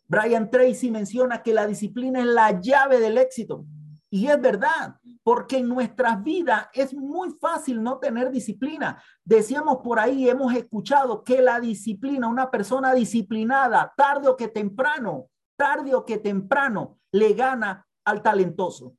Brian 0.08 0.50
Tracy 0.50 0.90
menciona 0.90 1.44
que 1.44 1.54
la 1.54 1.68
disciplina 1.68 2.20
es 2.20 2.26
la 2.26 2.60
llave 2.60 3.00
del 3.00 3.18
éxito. 3.18 3.66
Y 4.12 4.28
es 4.28 4.42
verdad, 4.42 4.96
porque 5.24 5.58
en 5.58 5.70
nuestras 5.70 6.24
vidas 6.24 6.68
es 6.74 6.94
muy 6.94 7.30
fácil 7.40 7.84
no 7.84 8.00
tener 8.00 8.32
disciplina. 8.32 9.02
Decíamos 9.24 9.78
por 9.84 10.00
ahí, 10.00 10.28
hemos 10.28 10.54
escuchado 10.54 11.24
que 11.24 11.42
la 11.42 11.60
disciplina, 11.60 12.28
una 12.28 12.50
persona 12.50 12.94
disciplinada, 12.94 13.94
tarde 13.96 14.28
o 14.28 14.36
que 14.36 14.48
temprano, 14.48 15.28
tarde 15.56 15.94
o 15.94 16.06
que 16.06 16.18
temprano, 16.18 16.98
le 17.12 17.34
gana 17.34 17.86
al 18.04 18.24
talentoso. 18.24 18.96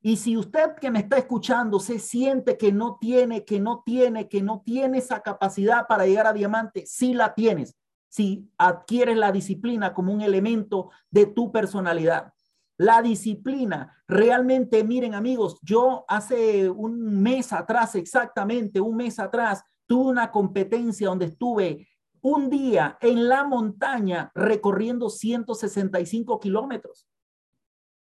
Y 0.00 0.18
si 0.18 0.36
usted 0.36 0.76
que 0.76 0.92
me 0.92 1.00
está 1.00 1.18
escuchando 1.18 1.80
se 1.80 1.98
siente 1.98 2.56
que 2.56 2.70
no 2.70 2.96
tiene, 3.00 3.44
que 3.44 3.58
no 3.58 3.82
tiene, 3.84 4.28
que 4.28 4.40
no 4.40 4.62
tiene 4.64 4.98
esa 4.98 5.20
capacidad 5.20 5.88
para 5.88 6.06
llegar 6.06 6.28
a 6.28 6.32
diamante, 6.32 6.84
sí 6.86 7.12
la 7.12 7.34
tienes. 7.34 7.76
Si 8.08 8.48
adquieres 8.56 9.16
la 9.16 9.32
disciplina 9.32 9.92
como 9.92 10.12
un 10.12 10.20
elemento 10.20 10.90
de 11.10 11.26
tu 11.26 11.50
personalidad. 11.50 12.32
La 12.78 13.00
disciplina, 13.00 14.02
realmente, 14.06 14.84
miren 14.84 15.14
amigos, 15.14 15.58
yo 15.62 16.04
hace 16.08 16.68
un 16.68 17.22
mes 17.22 17.52
atrás, 17.52 17.94
exactamente 17.94 18.80
un 18.80 18.96
mes 18.96 19.18
atrás, 19.18 19.64
tuve 19.86 20.10
una 20.10 20.30
competencia 20.30 21.08
donde 21.08 21.26
estuve 21.26 21.88
un 22.20 22.50
día 22.50 22.98
en 23.00 23.28
la 23.28 23.44
montaña 23.44 24.30
recorriendo 24.34 25.08
165 25.08 26.38
kilómetros. 26.38 27.06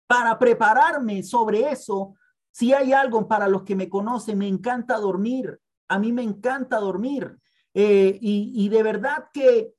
Para 0.07 0.37
prepararme 0.37 1.23
sobre 1.23 1.71
eso, 1.71 2.15
si 2.51 2.73
hay 2.73 2.93
algo 2.93 3.27
para 3.27 3.47
los 3.47 3.63
que 3.63 3.75
me 3.75 3.89
conocen, 3.89 4.37
me 4.37 4.47
encanta 4.47 4.97
dormir. 4.97 5.59
A 5.87 5.99
mí 5.99 6.11
me 6.11 6.21
encanta 6.21 6.79
dormir. 6.79 7.37
Eh, 7.73 8.17
y, 8.21 8.51
y 8.53 8.69
de 8.69 8.83
verdad 8.83 9.29
que 9.33 9.73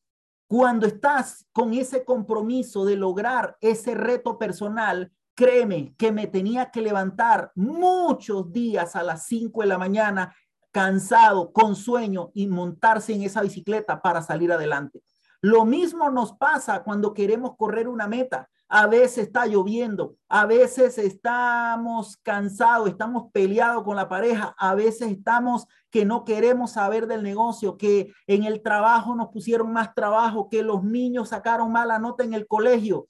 cuando 0.53 0.87
estás 0.87 1.47
con 1.51 1.73
ese 1.73 2.05
compromiso 2.05 2.85
de 2.85 2.95
lograr 2.95 3.57
ese 3.63 3.95
reto 3.95 4.39
personal, 4.39 5.11
créeme 5.35 5.95
que 5.97 6.13
me 6.13 6.27
tenía 6.27 6.71
que 6.71 6.83
levantar 6.83 7.53
muchos 7.55 8.53
días 8.53 8.95
a 8.95 9.03
las 9.03 9.25
5 9.29 9.63
de 9.63 9.67
la 9.67 9.79
mañana, 9.79 10.37
cansado, 10.71 11.55
con 11.55 11.75
sueño, 11.75 12.33
y 12.35 12.49
montarse 12.49 13.15
en 13.15 13.23
esa 13.23 13.41
bicicleta 13.41 14.03
para 14.03 14.21
salir 14.21 14.53
adelante. 14.53 15.03
Lo 15.41 15.65
mismo 15.65 16.11
nos 16.11 16.35
pasa 16.35 16.83
cuando 16.83 17.15
queremos 17.15 17.57
correr 17.57 17.89
una 17.89 18.07
meta 18.07 18.51
a 18.75 18.87
veces 18.87 19.27
está 19.27 19.45
lloviendo, 19.45 20.17
a 20.31 20.47
veces 20.47 20.97
estamos 20.97 22.17
cansados, 22.17 22.89
estamos 22.89 23.31
peleados 23.31 23.85
con 23.85 23.97
la 23.97 24.09
pareja, 24.09 24.55
a 24.57 24.75
veces 24.75 25.11
estamos 25.11 25.67
que 25.91 26.07
no 26.07 26.25
queremos 26.25 26.73
saber 26.73 27.07
del 27.07 27.23
negocio, 27.23 27.77
que 27.77 28.15
en 28.27 28.45
el 28.45 28.63
trabajo 28.63 29.15
nos 29.15 29.29
pusieron 29.29 29.71
más 29.75 29.95
trabajo, 29.95 30.49
que 30.49 30.63
los 30.63 30.83
niños 30.83 31.29
sacaron 31.29 31.71
mala 31.71 31.99
nota 31.99 32.25
en 32.25 32.33
el 32.33 32.47
colegio, 32.47 33.09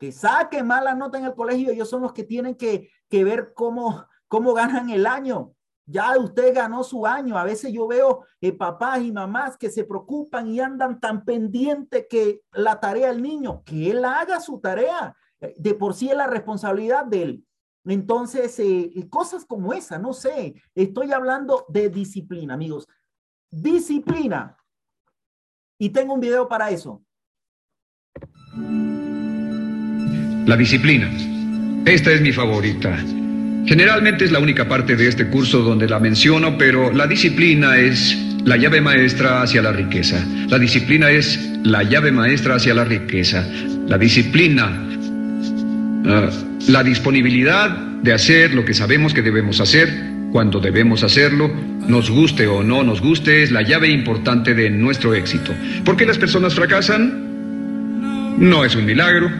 que 0.00 0.12
saquen 0.12 0.66
mala 0.66 0.94
nota 0.94 1.18
en 1.18 1.26
el 1.26 1.34
colegio, 1.34 1.70
ellos 1.70 1.90
son 1.90 2.00
los 2.00 2.14
que 2.14 2.24
tienen 2.24 2.54
que, 2.54 2.88
que 3.10 3.22
ver 3.22 3.52
cómo, 3.54 4.06
cómo 4.28 4.54
ganan 4.54 4.88
el 4.88 5.04
año. 5.04 5.52
Ya 5.86 6.16
usted 6.18 6.54
ganó 6.54 6.84
su 6.84 7.06
año. 7.06 7.36
A 7.36 7.44
veces 7.44 7.72
yo 7.72 7.86
veo 7.86 8.24
eh, 8.40 8.52
papás 8.52 9.00
y 9.02 9.12
mamás 9.12 9.56
que 9.56 9.70
se 9.70 9.84
preocupan 9.84 10.48
y 10.48 10.60
andan 10.60 11.00
tan 11.00 11.24
pendientes 11.24 12.06
que 12.08 12.42
la 12.52 12.78
tarea 12.80 13.08
del 13.08 13.22
niño, 13.22 13.62
que 13.64 13.90
él 13.90 14.04
haga 14.04 14.40
su 14.40 14.60
tarea. 14.60 15.16
Eh, 15.40 15.54
de 15.58 15.74
por 15.74 15.94
sí 15.94 16.08
es 16.08 16.16
la 16.16 16.26
responsabilidad 16.26 17.04
de 17.04 17.22
él. 17.22 17.46
Entonces, 17.84 18.58
eh, 18.60 18.92
cosas 19.10 19.44
como 19.44 19.72
esa, 19.72 19.98
no 19.98 20.12
sé, 20.12 20.54
estoy 20.74 21.12
hablando 21.12 21.66
de 21.68 21.88
disciplina, 21.88 22.54
amigos. 22.54 22.86
Disciplina. 23.50 24.56
Y 25.78 25.90
tengo 25.90 26.14
un 26.14 26.20
video 26.20 26.48
para 26.48 26.70
eso. 26.70 27.02
La 30.46 30.56
disciplina. 30.56 31.10
Esta 31.84 32.12
es 32.12 32.20
mi 32.20 32.30
favorita. 32.30 32.96
Generalmente 33.66 34.24
es 34.24 34.32
la 34.32 34.40
única 34.40 34.66
parte 34.66 34.96
de 34.96 35.08
este 35.08 35.28
curso 35.28 35.60
donde 35.60 35.88
la 35.88 36.00
menciono, 36.00 36.58
pero 36.58 36.92
la 36.92 37.06
disciplina 37.06 37.78
es 37.78 38.18
la 38.44 38.56
llave 38.56 38.80
maestra 38.80 39.42
hacia 39.42 39.62
la 39.62 39.72
riqueza. 39.72 40.24
La 40.48 40.58
disciplina 40.58 41.10
es 41.10 41.38
la 41.62 41.82
llave 41.84 42.10
maestra 42.10 42.56
hacia 42.56 42.74
la 42.74 42.84
riqueza. 42.84 43.46
La 43.86 43.98
disciplina, 43.98 44.70
ah, 46.06 46.30
la 46.68 46.82
disponibilidad 46.82 47.70
de 47.70 48.12
hacer 48.12 48.52
lo 48.52 48.64
que 48.64 48.74
sabemos 48.74 49.14
que 49.14 49.22
debemos 49.22 49.60
hacer 49.60 50.12
cuando 50.32 50.60
debemos 50.60 51.04
hacerlo, 51.04 51.52
nos 51.86 52.10
guste 52.10 52.46
o 52.46 52.62
no 52.62 52.82
nos 52.82 53.00
guste, 53.00 53.42
es 53.42 53.52
la 53.52 53.62
llave 53.62 53.88
importante 53.88 54.54
de 54.54 54.70
nuestro 54.70 55.14
éxito. 55.14 55.52
¿Por 55.84 55.96
qué 55.96 56.06
las 56.06 56.18
personas 56.18 56.54
fracasan? 56.54 58.38
No 58.38 58.64
es 58.64 58.74
un 58.74 58.86
milagro, 58.86 59.30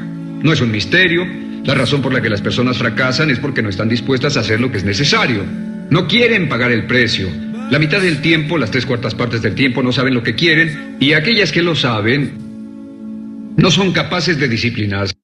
no 0.42 0.52
es 0.52 0.60
un 0.60 0.70
misterio, 0.70 1.26
la 1.64 1.74
razón 1.74 2.02
por 2.02 2.12
la 2.12 2.20
que 2.20 2.28
las 2.28 2.42
personas 2.42 2.76
fracasan 2.76 3.30
es 3.30 3.38
porque 3.38 3.62
no 3.62 3.68
están 3.68 3.88
dispuestas 3.88 4.36
a 4.36 4.40
hacer 4.40 4.60
lo 4.60 4.72
que 4.72 4.78
es 4.78 4.84
necesario. 4.84 5.44
No 5.90 6.08
quieren 6.08 6.48
pagar 6.48 6.72
el 6.72 6.88
precio. 6.88 7.28
La 7.70 7.78
mitad 7.78 8.00
del 8.00 8.20
tiempo, 8.20 8.58
las 8.58 8.72
tres 8.72 8.84
cuartas 8.84 9.14
partes 9.14 9.42
del 9.42 9.54
tiempo, 9.54 9.80
no 9.80 9.92
saben 9.92 10.12
lo 10.12 10.24
que 10.24 10.34
quieren 10.34 10.96
y 10.98 11.12
aquellas 11.12 11.52
que 11.52 11.62
lo 11.62 11.76
saben 11.76 13.54
no 13.56 13.70
son 13.70 13.92
capaces 13.92 14.40
de 14.40 14.48
disciplinarse. 14.48 15.14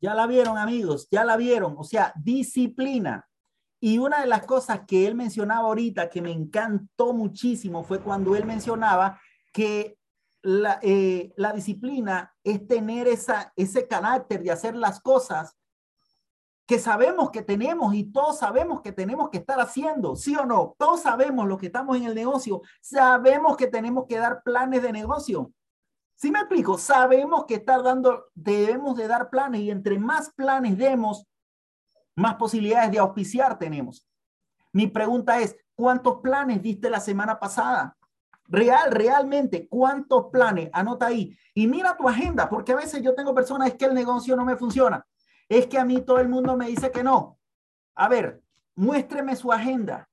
Ya 0.00 0.14
la 0.14 0.26
vieron, 0.26 0.56
amigos, 0.56 1.08
ya 1.10 1.22
la 1.24 1.36
vieron. 1.36 1.74
O 1.76 1.84
sea, 1.84 2.14
disciplina. 2.16 3.28
Y 3.78 3.98
una 3.98 4.22
de 4.22 4.26
las 4.26 4.46
cosas 4.46 4.80
que 4.86 5.06
él 5.06 5.14
mencionaba 5.14 5.68
ahorita 5.68 6.08
que 6.08 6.22
me 6.22 6.32
encantó 6.32 7.12
muchísimo 7.12 7.84
fue 7.84 8.00
cuando 8.00 8.34
él 8.34 8.46
mencionaba 8.46 9.20
que 9.52 9.98
la, 10.42 10.78
eh, 10.82 11.32
la, 11.36 11.52
disciplina 11.52 12.34
es 12.42 12.66
tener 12.66 13.08
esa, 13.08 13.52
ese 13.56 13.86
carácter 13.86 14.42
de 14.42 14.50
hacer 14.50 14.74
las 14.74 15.00
cosas 15.00 15.56
que 16.66 16.78
sabemos 16.78 17.30
que 17.30 17.42
tenemos 17.42 17.94
y 17.94 18.04
todos 18.04 18.38
sabemos 18.38 18.80
que 18.80 18.92
tenemos 18.92 19.28
que 19.30 19.38
estar 19.38 19.60
haciendo, 19.60 20.14
¿sí 20.14 20.36
o 20.36 20.46
no? 20.46 20.76
Todos 20.78 21.00
sabemos 21.00 21.48
lo 21.48 21.58
que 21.58 21.66
estamos 21.66 21.96
en 21.96 22.04
el 22.04 22.14
negocio, 22.14 22.62
sabemos 22.80 23.56
que 23.56 23.66
tenemos 23.66 24.06
que 24.08 24.18
dar 24.18 24.42
planes 24.44 24.80
de 24.82 24.92
negocio. 24.92 25.52
¿Sí 26.14 26.30
me 26.30 26.38
explico? 26.38 26.78
Sabemos 26.78 27.46
que 27.46 27.54
estar 27.54 27.82
dando, 27.82 28.26
debemos 28.34 28.96
de 28.96 29.08
dar 29.08 29.30
planes 29.30 29.62
y 29.62 29.70
entre 29.70 29.98
más 29.98 30.30
planes 30.30 30.78
demos, 30.78 31.26
más 32.14 32.36
posibilidades 32.36 32.92
de 32.92 32.98
auspiciar 32.98 33.58
tenemos. 33.58 34.06
Mi 34.72 34.86
pregunta 34.86 35.40
es, 35.40 35.56
¿cuántos 35.74 36.20
planes 36.20 36.62
diste 36.62 36.88
la 36.88 37.00
semana 37.00 37.40
pasada? 37.40 37.96
Real, 38.50 38.90
realmente, 38.90 39.68
¿cuántos 39.68 40.26
planes? 40.26 40.70
Anota 40.72 41.06
ahí. 41.06 41.36
Y 41.54 41.68
mira 41.68 41.96
tu 41.96 42.08
agenda, 42.08 42.48
porque 42.48 42.72
a 42.72 42.76
veces 42.76 43.00
yo 43.00 43.14
tengo 43.14 43.32
personas, 43.32 43.68
es 43.68 43.74
que 43.74 43.84
el 43.84 43.94
negocio 43.94 44.34
no 44.34 44.44
me 44.44 44.56
funciona. 44.56 45.06
Es 45.48 45.68
que 45.68 45.78
a 45.78 45.84
mí 45.84 46.00
todo 46.02 46.18
el 46.18 46.28
mundo 46.28 46.56
me 46.56 46.66
dice 46.66 46.90
que 46.90 47.04
no. 47.04 47.38
A 47.94 48.08
ver, 48.08 48.42
muéstreme 48.74 49.36
su 49.36 49.52
agenda 49.52 50.08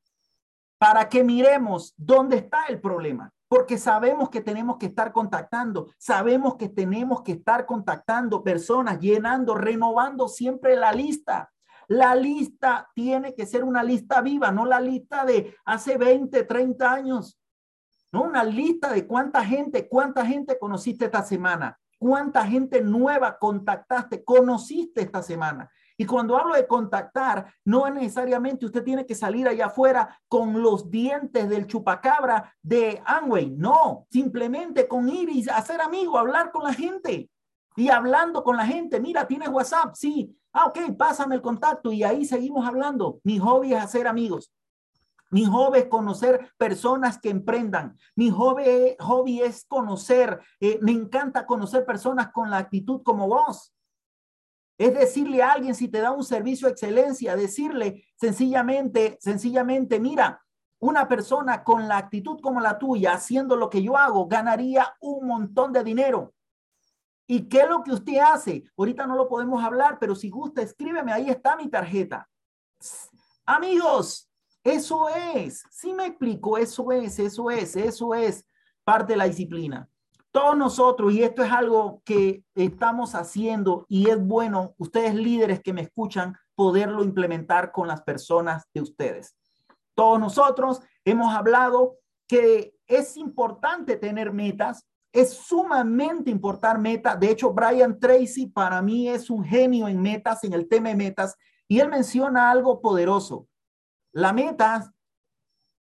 para 0.78 1.10
que 1.10 1.24
miremos 1.24 1.96
dónde 1.98 2.38
está 2.38 2.66
el 2.70 2.80
problema. 2.80 3.34
Porque 3.48 3.78
sabemos 3.78 4.30
que 4.30 4.42
tenemos 4.42 4.78
que 4.78 4.88
estar 4.88 5.12
contactando, 5.14 5.88
sabemos 5.98 6.58
que 6.58 6.70
tenemos 6.70 7.24
que 7.24 7.32
estar 7.32 7.66
contactando 7.66 8.44
personas, 8.44 9.00
llenando, 9.00 9.56
renovando 9.56 10.28
siempre 10.28 10.76
la 10.76 10.92
lista. 10.92 11.52
La 11.88 12.14
lista 12.14 12.90
tiene 12.94 13.34
que 13.34 13.46
ser 13.46 13.64
una 13.64 13.84
lista 13.84 14.22
viva, 14.22 14.52
no 14.52 14.66
la 14.66 14.82
lista 14.82 15.24
de 15.24 15.56
hace 15.64 15.98
20, 15.98 16.44
30 16.44 16.92
años. 16.92 17.37
¿No? 18.12 18.24
Una 18.24 18.44
lista 18.44 18.92
de 18.92 19.06
cuánta 19.06 19.44
gente, 19.44 19.88
cuánta 19.88 20.26
gente 20.26 20.58
conociste 20.60 21.06
esta 21.06 21.24
semana, 21.24 21.80
cuánta 21.98 22.46
gente 22.46 22.82
nueva 22.82 23.38
contactaste, 23.38 24.24
conociste 24.24 25.02
esta 25.02 25.22
semana. 25.24 25.70
Y 26.00 26.06
cuando 26.06 26.38
hablo 26.38 26.54
de 26.54 26.68
contactar, 26.68 27.52
no 27.66 27.88
es 27.88 27.94
necesariamente 27.94 28.68
usted 28.68 28.84
tiene 28.84 29.06
que 29.06 29.16
salir 29.16 29.48
allá 29.48 29.66
afuera 29.66 30.20
con 30.28 30.62
los 30.62 30.92
dientes 30.92 31.50
del 31.50 31.66
chupacabra 31.66 32.54
de 32.62 33.02
Amway. 33.04 33.50
No, 33.50 34.06
simplemente 34.12 34.88
con 34.88 35.10
ir 35.10 35.30
y 35.30 35.50
hacer 35.50 35.82
amigo, 35.82 36.20
hablar 36.20 36.52
con 36.52 36.64
la 36.64 36.74
gente. 36.74 37.32
Y 37.76 37.90
hablando 37.90 38.44
con 38.44 38.58
la 38.58 38.66
gente, 38.66 39.00
mira, 39.00 39.28
tienes 39.28 39.50
WhatsApp, 39.50 39.96
sí. 39.96 40.36
Ah, 40.54 40.66
ok, 40.66 40.96
pásame 40.98 41.36
el 41.36 41.42
contacto 41.42 41.92
y 41.92 42.04
ahí 42.04 42.26
seguimos 42.26 42.68
hablando. 42.68 43.20
Mi 43.24 43.40
hobby 43.40 43.74
es 43.74 43.84
hacer 43.84 44.08
amigos. 44.08 44.52
Mi 45.30 45.46
hobby 45.46 45.80
es 45.80 45.86
conocer 45.88 46.52
personas 46.58 47.20
que 47.20 47.30
emprendan. 47.30 47.98
Mi 48.16 48.30
hobby, 48.30 48.96
hobby 49.00 49.42
es 49.42 49.66
conocer, 49.66 50.40
eh, 50.60 50.80
me 50.82 50.92
encanta 50.92 51.46
conocer 51.46 51.86
personas 51.86 52.32
con 52.32 52.50
la 52.50 52.58
actitud 52.58 53.02
como 53.04 53.28
vos. 53.28 53.74
Es 54.78 54.94
decirle 54.94 55.42
a 55.42 55.54
alguien 55.54 55.74
si 55.74 55.88
te 55.88 56.00
da 56.00 56.12
un 56.12 56.24
servicio 56.24 56.68
de 56.68 56.74
excelencia, 56.74 57.36
decirle 57.36 58.06
sencillamente, 58.16 59.18
sencillamente, 59.20 60.00
mira, 60.00 60.44
una 60.80 61.08
persona 61.08 61.64
con 61.64 61.88
la 61.88 61.98
actitud 61.98 62.40
como 62.42 62.62
la 62.62 62.78
tuya, 62.78 63.14
haciendo 63.14 63.56
lo 63.56 63.70
que 63.70 63.82
yo 63.82 63.98
hago, 63.98 64.28
ganaría 64.28 64.96
un 65.02 65.26
montón 65.26 65.74
de 65.74 65.84
dinero. 65.84 66.34
¿Y 67.28 67.50
qué 67.50 67.62
es 67.62 67.70
lo 67.70 67.84
que 67.84 67.92
usted 67.92 68.20
hace? 68.20 68.64
Ahorita 68.78 69.08
no 69.08 69.16
lo 69.16 69.28
podemos 69.28 69.64
hablar, 69.64 69.98
pero 70.00 70.16
si 70.16 70.30
gusta, 70.30 70.62
escríbeme, 70.62 71.12
ahí 71.12 71.30
está 71.30 71.56
mi 71.56 71.68
tarjeta. 71.70 72.30
Amigos, 73.46 74.27
eso 74.68 75.08
es, 75.10 75.64
si 75.72 75.94
me 75.94 76.08
explico, 76.08 76.58
eso 76.58 76.92
es, 76.92 77.20
eso 77.20 77.50
es, 77.50 77.76
eso 77.76 78.14
es 78.14 78.46
parte 78.84 79.14
de 79.14 79.18
la 79.18 79.26
disciplina. 79.26 79.90
Todos 80.32 80.58
nosotros, 80.58 81.14
y 81.14 81.24
esto 81.24 81.44
es 81.44 81.52
algo 81.52 82.02
que 82.04 82.44
estamos 82.54 83.16
haciendo 83.16 83.86
y 83.88 84.10
es 84.10 84.20
bueno, 84.20 84.76
ustedes 84.78 85.16
líderes 85.16 85.62
que 85.62 85.74
me 85.74 85.82
escuchan, 85.82 86.38
poderlo 86.54 87.04
implementar 87.04 87.72
con 87.72 87.88
las 87.88 88.02
personas 88.02 88.66
de 88.74 88.82
ustedes. 88.82 89.36
Todos 89.96 90.20
nosotros 90.20 90.82
hemos 91.06 91.34
hablado 91.34 91.98
que 92.28 92.76
es 92.88 93.16
importante 93.16 93.96
tener 93.96 94.34
metas, 94.34 94.86
es 95.14 95.34
sumamente 95.34 96.30
importante 96.30 96.82
metas. 96.82 97.20
De 97.20 97.32
hecho, 97.32 97.54
Brian 97.54 98.00
Tracy 98.00 98.48
para 98.48 98.82
mí 98.82 99.08
es 99.08 99.30
un 99.30 99.44
genio 99.44 99.88
en 99.88 100.02
metas, 100.02 100.44
en 100.44 100.54
el 100.54 100.68
tema 100.68 100.90
de 100.90 100.96
metas, 100.96 101.36
y 101.68 101.80
él 101.80 101.90
menciona 101.90 102.52
algo 102.52 102.82
poderoso. 102.82 103.48
La 104.18 104.34
meta, 104.34 104.96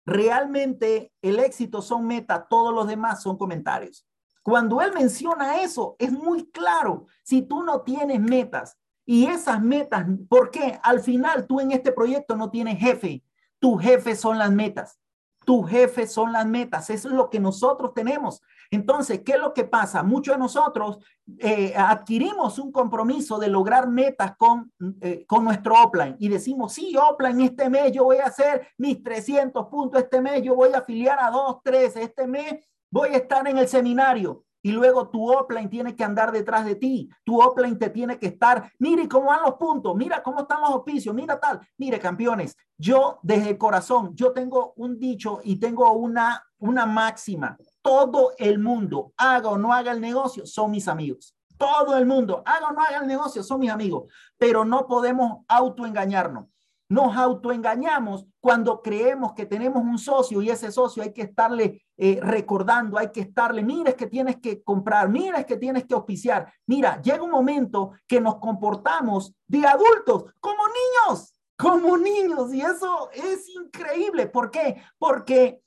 realmente 0.05 1.12
el 1.23 1.39
éxito 1.39 1.81
son 1.81 2.05
metas, 2.05 2.43
todos 2.51 2.71
los 2.71 2.88
demás 2.88 3.23
son 3.23 3.36
comentarios. 3.36 4.05
Cuando 4.43 4.79
él 4.79 4.93
menciona 4.93 5.63
eso, 5.63 5.95
es 5.97 6.12
muy 6.12 6.47
claro. 6.51 7.07
Si 7.23 7.41
tú 7.41 7.63
no 7.63 7.81
tienes 7.81 8.19
metas 8.21 8.77
y 9.07 9.25
esas 9.25 9.60
metas, 9.60 10.05
¿por 10.29 10.51
qué? 10.51 10.79
Al 10.84 10.99
final 10.99 11.47
tú 11.47 11.62
en 11.62 11.71
este 11.71 11.91
proyecto 11.91 12.36
no 12.36 12.51
tienes 12.51 12.77
jefe, 12.77 13.23
tu 13.57 13.79
jefe 13.79 14.15
son 14.15 14.38
las 14.38 14.51
metas. 14.51 14.99
Tu 15.43 15.63
jefe 15.63 16.05
son 16.05 16.31
las 16.31 16.45
metas. 16.45 16.91
Eso 16.91 17.07
es 17.07 17.15
lo 17.15 17.27
que 17.31 17.39
nosotros 17.39 17.91
tenemos. 17.95 18.43
Entonces, 18.71 19.21
¿qué 19.25 19.34
es 19.34 19.39
lo 19.39 19.53
que 19.53 19.65
pasa? 19.65 20.01
Muchos 20.01 20.34
de 20.36 20.39
nosotros 20.39 20.99
eh, 21.39 21.73
adquirimos 21.75 22.57
un 22.57 22.71
compromiso 22.71 23.38
de 23.38 23.49
lograr 23.49 23.89
metas 23.89 24.38
con, 24.38 24.71
eh, 25.01 25.25
con 25.27 25.43
nuestro 25.43 25.75
offline 25.75 26.15
y 26.19 26.29
decimos, 26.29 26.73
sí, 26.73 26.95
offline, 26.95 27.41
este 27.41 27.69
mes 27.69 27.91
yo 27.91 28.05
voy 28.05 28.17
a 28.17 28.27
hacer 28.27 28.69
mis 28.77 29.03
300 29.03 29.67
puntos, 29.67 30.01
este 30.01 30.21
mes 30.21 30.41
yo 30.41 30.55
voy 30.55 30.71
a 30.73 30.79
afiliar 30.79 31.19
a 31.19 31.29
dos, 31.29 31.57
tres, 31.62 31.97
este 31.97 32.25
mes 32.25 32.65
voy 32.89 33.10
a 33.10 33.17
estar 33.17 33.45
en 33.45 33.57
el 33.57 33.67
seminario 33.67 34.45
y 34.63 34.71
luego 34.71 35.10
tu 35.10 35.29
offline 35.29 35.69
tiene 35.69 35.95
que 35.95 36.03
andar 36.03 36.31
detrás 36.31 36.65
de 36.65 36.75
ti. 36.75 37.10
Tu 37.23 37.41
offline 37.41 37.77
te 37.77 37.89
tiene 37.89 38.17
que 38.17 38.27
estar, 38.27 38.71
mire 38.79 39.07
cómo 39.07 39.27
van 39.27 39.41
los 39.43 39.55
puntos, 39.55 39.95
mira 39.95 40.21
cómo 40.21 40.41
están 40.41 40.62
los 40.62 40.71
oficios, 40.71 41.15
mira 41.15 41.39
tal. 41.39 41.60
Mire, 41.77 41.99
campeones, 41.99 42.55
yo 42.77 43.19
desde 43.23 43.57
corazón, 43.57 44.15
yo 44.15 44.31
tengo 44.31 44.73
un 44.75 44.99
dicho 44.99 45.39
y 45.43 45.57
tengo 45.57 45.91
una, 45.93 46.45
una 46.60 46.86
máxima. 46.86 47.57
Todo 47.82 48.34
el 48.38 48.60
mundo, 48.60 49.13
haga 49.17 49.50
o 49.50 49.58
no 49.58 49.74
haga 49.74 49.91
el 49.91 50.02
negocio, 50.02 50.46
son 50.46 50.72
mis 50.72 50.88
amigos. 50.88 51.36
Todo 51.58 51.98
el 51.98 52.06
mundo, 52.06 52.44
haga 52.46 52.70
o 52.70 52.72
no 52.72 52.82
haga 52.82 53.00
el 53.00 53.08
negocio, 53.08 53.44
son 53.44 53.60
mis 53.60 53.72
amigos. 53.72 54.12
Pero 54.38 54.65
no 54.65 54.88
podemos 54.88 55.44
autoengañarnos. 55.48 56.46
Nos 56.91 57.15
autoengañamos 57.15 58.26
cuando 58.41 58.82
creemos 58.82 59.32
que 59.32 59.46
tenemos 59.46 59.82
un 59.82 59.98
socio 59.98 60.41
y 60.41 60.50
ese 60.50 60.74
socio 60.74 61.02
hay 61.02 61.13
que 61.13 61.22
estarle 61.22 61.86
eh, 61.96 62.20
recordando, 62.22 62.98
hay 62.98 63.13
que 63.13 63.22
estarle, 63.22 63.63
mira, 63.63 63.91
es 63.91 63.96
que 63.96 64.08
tienes 64.08 64.41
que 64.41 64.62
comprar, 64.62 65.08
mira, 65.08 65.39
es 65.39 65.46
que 65.46 65.56
tienes 65.56 65.86
que 65.86 65.94
auspiciar. 65.94 66.52
Mira, 66.67 67.02
llega 67.02 67.24
un 67.24 67.32
momento 67.32 67.91
que 68.06 68.20
nos 68.20 68.39
comportamos 68.39 69.34
de 69.48 69.65
adultos 69.65 70.34
como 70.41 70.63
niños, 70.67 71.34
como 71.58 71.96
niños, 71.96 72.54
y 72.54 72.60
eso 72.60 73.10
es 73.13 73.48
increíble. 73.48 74.28
¿Por 74.28 74.52
qué? 74.52 74.82
Porque 74.98 75.62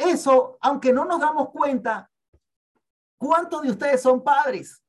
eso, 0.00 0.58
aunque 0.60 0.92
no 0.92 1.04
nos 1.04 1.20
damos 1.20 1.50
cuenta, 1.50 2.10
¿cuántos 3.18 3.62
de 3.62 3.70
ustedes 3.70 4.02
son 4.02 4.22
padres? 4.22 4.82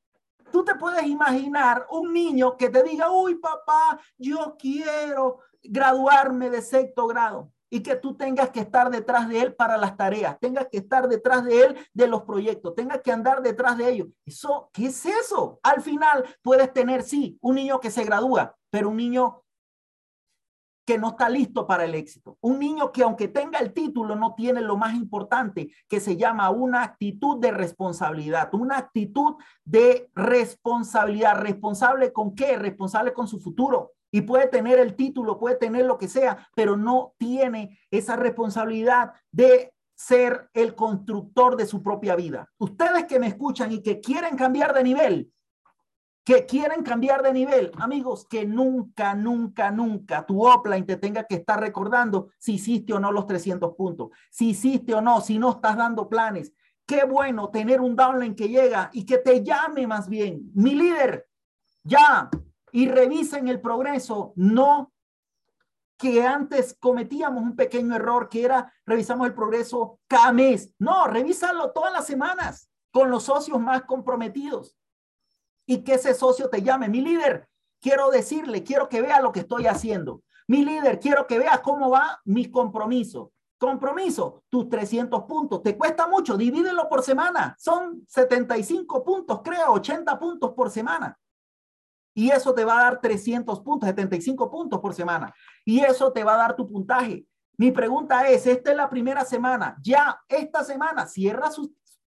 Tú 0.50 0.64
te 0.64 0.74
puedes 0.74 1.06
imaginar 1.06 1.86
un 1.90 2.12
niño 2.12 2.56
que 2.56 2.68
te 2.68 2.82
diga, 2.82 3.10
uy, 3.10 3.36
papá, 3.36 4.00
yo 4.18 4.56
quiero 4.58 5.40
graduarme 5.62 6.50
de 6.50 6.60
sexto 6.60 7.06
grado 7.06 7.50
y 7.70 7.82
que 7.82 7.96
tú 7.96 8.14
tengas 8.14 8.50
que 8.50 8.60
estar 8.60 8.90
detrás 8.90 9.30
de 9.30 9.40
él 9.40 9.54
para 9.54 9.78
las 9.78 9.96
tareas, 9.96 10.38
tengas 10.38 10.66
que 10.66 10.76
estar 10.76 11.08
detrás 11.08 11.42
de 11.42 11.64
él 11.64 11.78
de 11.94 12.06
los 12.06 12.22
proyectos, 12.24 12.74
tengas 12.74 13.00
que 13.00 13.10
andar 13.10 13.40
detrás 13.40 13.78
de 13.78 13.88
ellos. 13.88 14.08
Eso, 14.26 14.68
¿qué 14.74 14.86
es 14.88 15.06
eso? 15.06 15.58
Al 15.62 15.80
final 15.80 16.22
puedes 16.42 16.70
tener, 16.74 17.02
sí, 17.02 17.38
un 17.40 17.54
niño 17.54 17.80
que 17.80 17.90
se 17.90 18.04
gradúa, 18.04 18.54
pero 18.68 18.90
un 18.90 18.98
niño 18.98 19.42
que 20.84 20.98
no 20.98 21.10
está 21.10 21.28
listo 21.28 21.66
para 21.66 21.84
el 21.84 21.94
éxito. 21.94 22.38
Un 22.40 22.58
niño 22.58 22.92
que 22.92 23.02
aunque 23.02 23.28
tenga 23.28 23.58
el 23.58 23.72
título 23.72 24.16
no 24.16 24.34
tiene 24.34 24.60
lo 24.60 24.76
más 24.76 24.94
importante 24.94 25.72
que 25.88 26.00
se 26.00 26.16
llama 26.16 26.50
una 26.50 26.82
actitud 26.82 27.38
de 27.38 27.52
responsabilidad, 27.52 28.52
una 28.54 28.78
actitud 28.78 29.36
de 29.64 30.10
responsabilidad. 30.14 31.40
¿Responsable 31.40 32.12
con 32.12 32.34
qué? 32.34 32.56
Responsable 32.56 33.12
con 33.12 33.28
su 33.28 33.38
futuro 33.40 33.92
y 34.10 34.20
puede 34.20 34.46
tener 34.46 34.78
el 34.78 34.94
título, 34.94 35.38
puede 35.38 35.56
tener 35.56 35.86
lo 35.86 35.98
que 35.98 36.06
sea, 36.06 36.48
pero 36.54 36.76
no 36.76 37.14
tiene 37.16 37.78
esa 37.90 38.14
responsabilidad 38.16 39.12
de 39.30 39.72
ser 39.94 40.50
el 40.52 40.74
constructor 40.74 41.56
de 41.56 41.66
su 41.66 41.82
propia 41.82 42.14
vida. 42.14 42.50
Ustedes 42.58 43.06
que 43.06 43.18
me 43.18 43.28
escuchan 43.28 43.72
y 43.72 43.82
que 43.82 44.00
quieren 44.00 44.36
cambiar 44.36 44.74
de 44.74 44.84
nivel, 44.84 45.32
que 46.24 46.46
quieren 46.46 46.82
cambiar 46.82 47.22
de 47.22 47.32
nivel, 47.32 47.72
amigos, 47.78 48.26
que 48.28 48.46
nunca, 48.46 49.14
nunca, 49.14 49.70
nunca 49.70 50.24
tu 50.24 50.44
offline 50.44 50.86
te 50.86 50.96
tenga 50.96 51.24
que 51.24 51.36
estar 51.36 51.58
recordando 51.58 52.30
si 52.38 52.54
hiciste 52.54 52.92
o 52.92 53.00
no 53.00 53.10
los 53.10 53.26
300 53.26 53.74
puntos, 53.74 54.10
si 54.30 54.50
hiciste 54.50 54.94
o 54.94 55.00
no, 55.00 55.20
si 55.20 55.38
no 55.38 55.50
estás 55.50 55.76
dando 55.76 56.08
planes. 56.08 56.52
Qué 56.86 57.04
bueno 57.04 57.50
tener 57.50 57.80
un 57.80 57.96
downline 57.96 58.36
que 58.36 58.48
llega 58.48 58.90
y 58.92 59.04
que 59.04 59.18
te 59.18 59.42
llame 59.42 59.86
más 59.86 60.08
bien. 60.08 60.50
Mi 60.54 60.74
líder, 60.74 61.28
ya, 61.82 62.30
y 62.70 62.88
revisen 62.88 63.48
el 63.48 63.60
progreso, 63.60 64.32
no 64.36 64.92
que 65.96 66.24
antes 66.24 66.76
cometíamos 66.80 67.42
un 67.42 67.54
pequeño 67.54 67.94
error 67.94 68.28
que 68.28 68.44
era 68.44 68.72
revisamos 68.84 69.26
el 69.26 69.34
progreso 69.34 70.00
cada 70.08 70.32
mes. 70.32 70.74
No, 70.78 71.06
revísalo 71.06 71.70
todas 71.72 71.92
las 71.92 72.06
semanas 72.06 72.68
con 72.90 73.10
los 73.10 73.24
socios 73.24 73.60
más 73.60 73.82
comprometidos 73.82 74.76
y 75.72 75.84
que 75.84 75.94
ese 75.94 76.12
socio 76.12 76.50
te 76.50 76.60
llame, 76.60 76.90
mi 76.90 77.00
líder, 77.00 77.48
quiero 77.80 78.10
decirle, 78.10 78.62
quiero 78.62 78.90
que 78.90 79.00
vea 79.00 79.22
lo 79.22 79.32
que 79.32 79.40
estoy 79.40 79.66
haciendo. 79.66 80.22
Mi 80.46 80.66
líder, 80.66 81.00
quiero 81.00 81.26
que 81.26 81.38
vea 81.38 81.62
cómo 81.62 81.88
va 81.88 82.20
mi 82.26 82.50
compromiso. 82.50 83.32
Compromiso, 83.56 84.44
tus 84.50 84.68
300 84.68 85.22
puntos. 85.22 85.62
¿Te 85.62 85.78
cuesta 85.78 86.06
mucho? 86.06 86.36
Divídelo 86.36 86.90
por 86.90 87.02
semana. 87.02 87.56
Son 87.58 88.04
75 88.06 89.02
puntos, 89.02 89.40
creo, 89.42 89.72
80 89.72 90.18
puntos 90.18 90.52
por 90.52 90.68
semana. 90.68 91.18
Y 92.14 92.28
eso 92.28 92.52
te 92.52 92.66
va 92.66 92.78
a 92.78 92.82
dar 92.82 93.00
300 93.00 93.60
puntos, 93.60 93.88
75 93.88 94.50
puntos 94.50 94.78
por 94.78 94.92
semana. 94.92 95.32
Y 95.64 95.80
eso 95.80 96.12
te 96.12 96.22
va 96.22 96.34
a 96.34 96.38
dar 96.38 96.54
tu 96.54 96.68
puntaje. 96.68 97.24
Mi 97.56 97.70
pregunta 97.70 98.28
es, 98.28 98.46
esta 98.46 98.72
es 98.72 98.76
la 98.76 98.90
primera 98.90 99.24
semana, 99.24 99.78
ya 99.80 100.20
esta 100.28 100.64
semana 100.64 101.06
cierra 101.06 101.48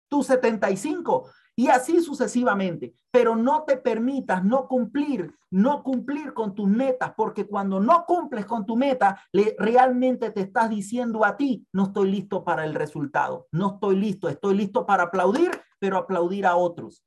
tus 0.09 0.25
75 0.25 1.29
y 1.55 1.67
así 1.67 2.01
sucesivamente. 2.01 2.93
Pero 3.11 3.35
no 3.35 3.63
te 3.63 3.77
permitas 3.77 4.43
no 4.43 4.67
cumplir, 4.67 5.33
no 5.51 5.83
cumplir 5.83 6.33
con 6.33 6.55
tus 6.55 6.67
metas, 6.67 7.13
porque 7.15 7.45
cuando 7.45 7.79
no 7.79 8.05
cumples 8.05 8.45
con 8.45 8.65
tu 8.65 8.75
meta, 8.75 9.21
le, 9.31 9.55
realmente 9.59 10.31
te 10.31 10.41
estás 10.41 10.69
diciendo 10.69 11.23
a 11.23 11.37
ti, 11.37 11.67
no 11.71 11.83
estoy 11.83 12.09
listo 12.09 12.43
para 12.43 12.65
el 12.65 12.73
resultado, 12.73 13.47
no 13.51 13.75
estoy 13.75 13.97
listo, 13.97 14.29
estoy 14.29 14.55
listo 14.55 14.85
para 14.85 15.03
aplaudir, 15.03 15.51
pero 15.79 15.97
aplaudir 15.97 16.45
a 16.45 16.55
otros. 16.55 17.03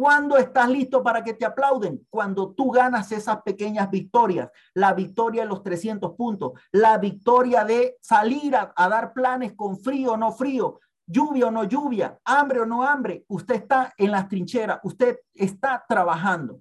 ¿Cuándo 0.00 0.38
estás 0.38 0.70
listo 0.70 1.02
para 1.02 1.22
que 1.22 1.34
te 1.34 1.44
aplauden? 1.44 2.06
Cuando 2.08 2.54
tú 2.54 2.70
ganas 2.70 3.12
esas 3.12 3.42
pequeñas 3.42 3.90
victorias, 3.90 4.48
la 4.72 4.94
victoria 4.94 5.42
de 5.42 5.48
los 5.48 5.62
300 5.62 6.12
puntos, 6.12 6.52
la 6.72 6.96
victoria 6.96 7.64
de 7.64 7.98
salir 8.00 8.56
a, 8.56 8.72
dar 8.88 9.12
planes 9.12 9.52
con 9.52 9.78
frío 9.78 10.12
o 10.12 10.16
no 10.16 10.32
frío, 10.32 10.80
lluvia 11.10 11.48
o 11.48 11.50
no 11.50 11.64
lluvia, 11.64 12.18
hambre 12.24 12.60
o 12.60 12.66
no 12.66 12.82
hambre. 12.82 13.24
Usted 13.28 13.56
está 13.56 13.92
en 13.96 14.10
las 14.10 14.28
trincheras, 14.28 14.80
usted 14.84 15.18
está 15.34 15.84
trabajando. 15.88 16.60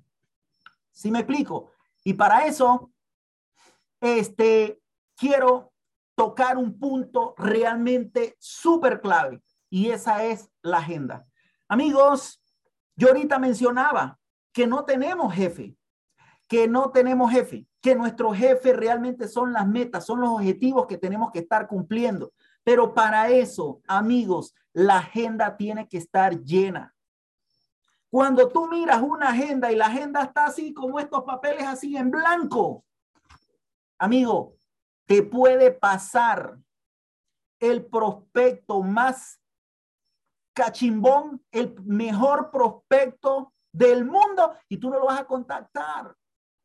¿Sí 0.91 1.12
me 1.12 1.19
explico? 1.19 1.71
Y 2.03 2.13
para 2.13 2.45
eso, 2.45 2.91
este, 4.01 4.81
quiero 5.15 5.71
tocar 6.15 6.57
un 6.57 6.77
punto 6.77 7.35
realmente 7.38 8.35
súper 8.39 8.99
clave 8.99 9.41
y 9.69 9.91
esa 9.91 10.23
es 10.25 10.49
la 10.62 10.79
agenda. 10.79 11.25
Amigos, 11.67 12.41
yo 12.95 13.09
ahorita 13.09 13.39
mencionaba 13.39 14.19
que 14.51 14.67
no 14.67 14.83
tenemos 14.83 15.33
jefe, 15.33 15.77
que 16.47 16.67
no 16.67 16.91
tenemos 16.91 17.31
jefe. 17.31 17.65
que 17.81 17.95
nuestro 17.95 18.33
jefe 18.33 18.73
realmente 18.73 19.29
son 19.29 19.53
las 19.53 19.65
metas, 19.65 20.05
son 20.05 20.19
los 20.19 20.31
objetivos 20.31 20.85
que 20.85 20.97
tenemos 20.97 21.31
que 21.31 21.39
estar 21.39 21.65
cumpliendo. 21.65 22.33
Pero 22.69 22.93
para 22.93 23.29
eso, 23.29 23.82
amigos, 23.88 24.53
la 24.73 24.99
agenda 24.99 25.58
tiene 25.58 25.88
que 25.88 25.97
estar 25.97 26.39
llena. 26.43 26.95
Cuando 28.12 28.47
tú 28.47 28.67
miras 28.67 29.01
una 29.01 29.29
agenda 29.29 29.71
y 29.71 29.75
la 29.75 29.88
agenda 29.88 30.21
está 30.21 30.45
así 30.45 30.71
como 30.71 30.99
estos 30.99 31.23
papeles 31.23 31.65
así 31.65 31.97
en 31.97 32.12
blanco, 32.12 32.86
amigo, 33.97 34.53
te 35.08 35.23
puede 35.23 35.71
pasar 35.71 36.60
el 37.60 37.88
prospecto 37.88 38.84
más 38.84 39.41
cachimbón, 40.53 41.43
el 41.49 41.73
mejor 41.82 42.51
prospecto 42.51 43.51
del 43.71 44.05
mundo 44.05 44.53
y 44.67 44.77
tú 44.77 44.91
no 44.91 44.99
lo 44.99 45.08
vas 45.08 45.21
a 45.21 45.25
contactar 45.25 46.15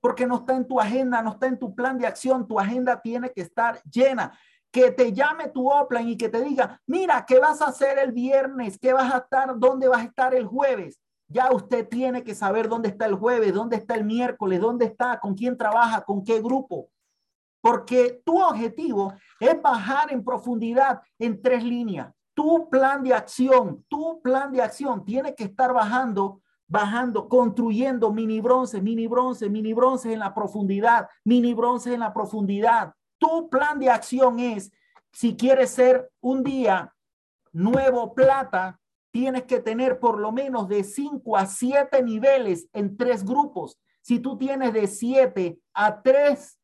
porque 0.04 0.26
no 0.26 0.36
está 0.36 0.54
en 0.54 0.68
tu 0.68 0.78
agenda, 0.78 1.22
no 1.22 1.30
está 1.30 1.46
en 1.46 1.58
tu 1.58 1.74
plan 1.74 1.96
de 1.96 2.06
acción, 2.06 2.46
tu 2.46 2.60
agenda 2.60 3.00
tiene 3.00 3.32
que 3.32 3.40
estar 3.40 3.82
llena. 3.84 4.38
Que 4.74 4.90
te 4.90 5.12
llame 5.12 5.50
tu 5.50 5.70
Oplan 5.70 6.08
y 6.08 6.16
que 6.16 6.28
te 6.28 6.42
diga, 6.42 6.80
mira, 6.84 7.24
¿qué 7.24 7.38
vas 7.38 7.62
a 7.62 7.66
hacer 7.66 7.96
el 8.00 8.10
viernes? 8.10 8.76
¿Qué 8.76 8.92
vas 8.92 9.14
a 9.14 9.18
estar? 9.18 9.56
¿Dónde 9.56 9.86
vas 9.86 10.00
a 10.00 10.06
estar 10.06 10.34
el 10.34 10.46
jueves? 10.46 10.98
Ya 11.28 11.52
usted 11.52 11.88
tiene 11.88 12.24
que 12.24 12.34
saber 12.34 12.68
dónde 12.68 12.88
está 12.88 13.06
el 13.06 13.14
jueves, 13.14 13.54
dónde 13.54 13.76
está 13.76 13.94
el 13.94 14.04
miércoles, 14.04 14.60
dónde 14.60 14.86
está, 14.86 15.20
con 15.20 15.34
quién 15.34 15.56
trabaja, 15.56 16.02
con 16.02 16.24
qué 16.24 16.42
grupo. 16.42 16.88
Porque 17.60 18.20
tu 18.24 18.42
objetivo 18.42 19.14
es 19.38 19.62
bajar 19.62 20.12
en 20.12 20.24
profundidad 20.24 21.00
en 21.20 21.40
tres 21.40 21.62
líneas. 21.62 22.12
Tu 22.34 22.68
plan 22.68 23.04
de 23.04 23.14
acción, 23.14 23.84
tu 23.88 24.20
plan 24.22 24.50
de 24.50 24.60
acción 24.60 25.04
tiene 25.04 25.36
que 25.36 25.44
estar 25.44 25.72
bajando 25.72 26.40
bajando, 26.66 27.28
construyendo 27.28 28.12
mini 28.12 28.40
bronce, 28.40 28.80
mini 28.80 29.06
bronce, 29.06 29.48
mini 29.48 29.72
bronce 29.74 30.12
en 30.12 30.18
la 30.18 30.34
profundidad, 30.34 31.08
mini 31.24 31.54
bronce 31.54 31.94
en 31.94 32.00
la 32.00 32.12
profundidad. 32.12 32.94
Tu 33.24 33.48
plan 33.48 33.78
de 33.78 33.88
acción 33.88 34.38
es, 34.38 34.70
si 35.10 35.34
quieres 35.34 35.70
ser 35.70 36.10
un 36.20 36.42
día 36.42 36.94
nuevo 37.52 38.14
plata, 38.14 38.78
tienes 39.10 39.44
que 39.44 39.60
tener 39.60 39.98
por 39.98 40.18
lo 40.18 40.30
menos 40.30 40.68
de 40.68 40.84
5 40.84 41.34
a 41.34 41.46
7 41.46 42.02
niveles 42.02 42.68
en 42.74 42.98
tres 42.98 43.24
grupos. 43.24 43.80
Si 44.02 44.18
tú 44.18 44.36
tienes 44.36 44.74
de 44.74 44.86
7 44.86 45.58
a 45.72 46.02
3 46.02 46.58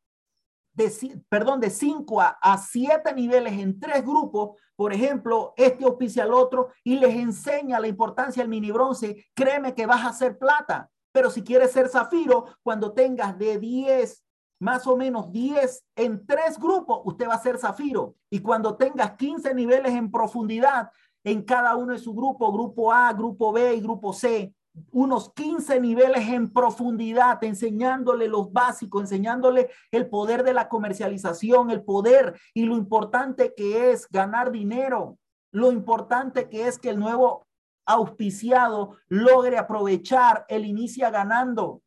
de, 0.73 1.23
perdón, 1.29 1.61
de 1.61 1.71
5 1.71 2.21
a 2.21 2.57
7 2.59 3.11
niveles 3.15 3.53
en 3.53 3.79
tres 3.79 4.05
grupos, 4.05 4.59
por 4.75 4.93
ejemplo, 4.93 5.55
este 5.57 5.85
auspicia 5.85 6.23
al 6.23 6.33
otro 6.33 6.69
y 6.83 6.99
les 6.99 7.15
enseña 7.15 7.79
la 7.79 7.87
importancia 7.87 8.43
del 8.43 8.49
mini 8.49 8.69
bronce, 8.69 9.25
créeme 9.33 9.73
que 9.73 9.87
vas 9.87 10.05
a 10.05 10.13
ser 10.13 10.37
plata. 10.37 10.91
Pero 11.11 11.31
si 11.31 11.41
quieres 11.41 11.71
ser 11.71 11.89
zafiro, 11.89 12.55
cuando 12.61 12.93
tengas 12.93 13.35
de 13.39 13.57
10, 13.57 14.23
más 14.61 14.85
o 14.85 14.95
menos 14.95 15.31
10 15.31 15.83
en 15.95 16.25
tres 16.25 16.59
grupos, 16.59 17.01
usted 17.03 17.27
va 17.27 17.33
a 17.33 17.41
ser 17.41 17.57
zafiro. 17.57 18.15
Y 18.29 18.39
cuando 18.39 18.75
tengas 18.75 19.13
15 19.17 19.55
niveles 19.55 19.91
en 19.93 20.11
profundidad 20.11 20.91
en 21.23 21.41
cada 21.41 21.75
uno 21.75 21.93
de 21.93 21.99
su 21.99 22.13
grupo, 22.13 22.53
grupo 22.53 22.93
A, 22.93 23.11
grupo 23.11 23.51
B 23.51 23.73
y 23.73 23.81
grupo 23.81 24.13
C, 24.13 24.53
unos 24.91 25.33
15 25.33 25.79
niveles 25.79 26.27
en 26.29 26.53
profundidad, 26.53 27.43
enseñándole 27.43 28.27
los 28.27 28.53
básicos, 28.53 29.01
enseñándole 29.01 29.71
el 29.89 30.07
poder 30.07 30.43
de 30.43 30.53
la 30.53 30.69
comercialización, 30.69 31.71
el 31.71 31.83
poder 31.83 32.39
y 32.53 32.65
lo 32.65 32.77
importante 32.77 33.55
que 33.55 33.91
es 33.91 34.07
ganar 34.09 34.51
dinero, 34.51 35.17
lo 35.51 35.71
importante 35.71 36.49
que 36.49 36.67
es 36.67 36.77
que 36.77 36.89
el 36.89 36.99
nuevo 36.99 37.47
auspiciado 37.87 38.97
logre 39.09 39.57
aprovechar 39.57 40.45
el 40.47 40.65
inicia 40.65 41.09
ganando. 41.09 41.81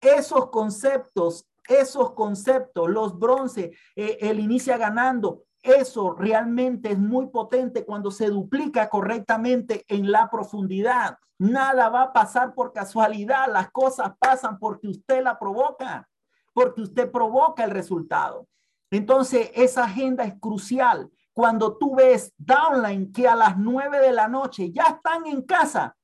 Esos 0.00 0.48
conceptos, 0.50 1.49
esos 1.70 2.12
conceptos, 2.12 2.90
los 2.90 3.18
bronce, 3.18 3.72
eh, 3.96 4.18
el 4.20 4.40
inicia 4.40 4.76
ganando, 4.76 5.44
eso 5.62 6.12
realmente 6.12 6.92
es 6.92 6.98
muy 6.98 7.28
potente 7.28 7.84
cuando 7.84 8.10
se 8.10 8.28
duplica 8.28 8.88
correctamente 8.88 9.84
en 9.88 10.10
la 10.10 10.30
profundidad. 10.30 11.18
Nada 11.38 11.88
va 11.88 12.02
a 12.02 12.12
pasar 12.12 12.54
por 12.54 12.72
casualidad, 12.72 13.50
las 13.50 13.70
cosas 13.70 14.12
pasan 14.18 14.58
porque 14.58 14.88
usted 14.88 15.22
la 15.22 15.38
provoca, 15.38 16.08
porque 16.52 16.82
usted 16.82 17.10
provoca 17.10 17.64
el 17.64 17.70
resultado. 17.70 18.46
Entonces, 18.90 19.50
esa 19.54 19.84
agenda 19.84 20.24
es 20.24 20.34
crucial. 20.40 21.10
Cuando 21.32 21.76
tú 21.76 21.94
ves 21.94 22.32
downline 22.36 23.12
que 23.12 23.28
a 23.28 23.36
las 23.36 23.56
nueve 23.56 24.00
de 24.00 24.12
la 24.12 24.28
noche 24.28 24.72
ya 24.72 24.84
están 24.84 25.26
en 25.26 25.42
casa. 25.42 25.96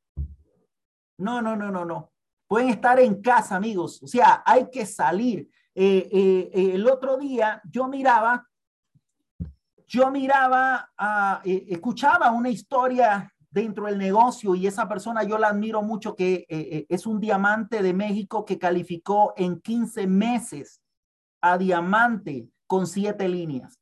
No, 1.19 1.43
no, 1.43 1.57
no, 1.57 1.71
no, 1.71 1.85
no. 1.85 2.13
Pueden 2.47 2.69
estar 2.69 3.01
en 3.01 3.21
casa, 3.21 3.57
amigos. 3.57 4.03
O 4.03 4.07
sea, 4.07 4.43
hay 4.47 4.71
que 4.71 4.87
salir. 4.87 5.49
Eh, 5.79 6.09
eh, 6.11 6.51
eh, 6.55 6.71
el 6.73 6.89
otro 6.89 7.19
día 7.19 7.61
yo 7.71 7.87
miraba 7.87 8.49
yo 9.87 10.11
miraba, 10.11 10.91
uh, 10.99 11.41
escuchaba 11.45 12.33
una 12.33 12.49
historia 12.49 13.33
dentro 13.51 13.85
del 13.85 13.99
negocio 13.99 14.55
y 14.57 14.67
esa 14.67 14.89
persona 14.89 15.23
yo 15.23 15.39
la 15.39 15.49
admiro 15.49 15.81
mucho 15.81 16.17
que 16.17 16.45
es 16.89 17.07
un 17.07 17.21
diamante 17.21 17.83
de 17.83 17.95
México 17.95 18.45
que 18.45 18.59
calificó 18.59 19.33
en 19.37 19.61
15 19.61 20.09
meses 20.09 20.81
a 21.41 21.57
diamante 21.57 22.49
con 22.67 22.89
siete 22.89 23.29
líneas. 23.29 23.79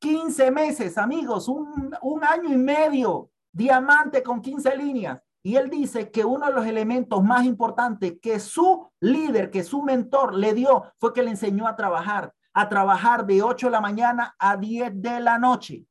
15 0.00 0.50
meses, 0.50 0.98
amigos, 0.98 1.48
un, 1.48 1.96
un 2.02 2.22
año 2.22 2.52
y 2.52 2.58
medio, 2.58 3.30
diamante 3.52 4.22
con 4.22 4.42
15 4.42 4.76
líneas. 4.76 5.25
Y 5.46 5.54
él 5.54 5.70
dice 5.70 6.10
que 6.10 6.24
uno 6.24 6.46
de 6.46 6.52
los 6.52 6.66
elementos 6.66 7.22
más 7.22 7.44
importantes 7.44 8.14
que 8.20 8.40
su 8.40 8.90
líder, 8.98 9.48
que 9.52 9.62
su 9.62 9.80
mentor 9.80 10.34
le 10.34 10.52
dio, 10.54 10.92
fue 10.98 11.12
que 11.12 11.22
le 11.22 11.30
enseñó 11.30 11.68
a 11.68 11.76
trabajar 11.76 12.34
a 12.52 12.68
trabajar 12.68 13.24
de 13.24 13.42
8 13.42 13.68
de 13.68 13.70
la 13.70 13.80
mañana 13.80 14.34
a 14.40 14.56
10 14.56 15.00
de 15.00 15.20
la 15.20 15.38
noche. 15.38 15.86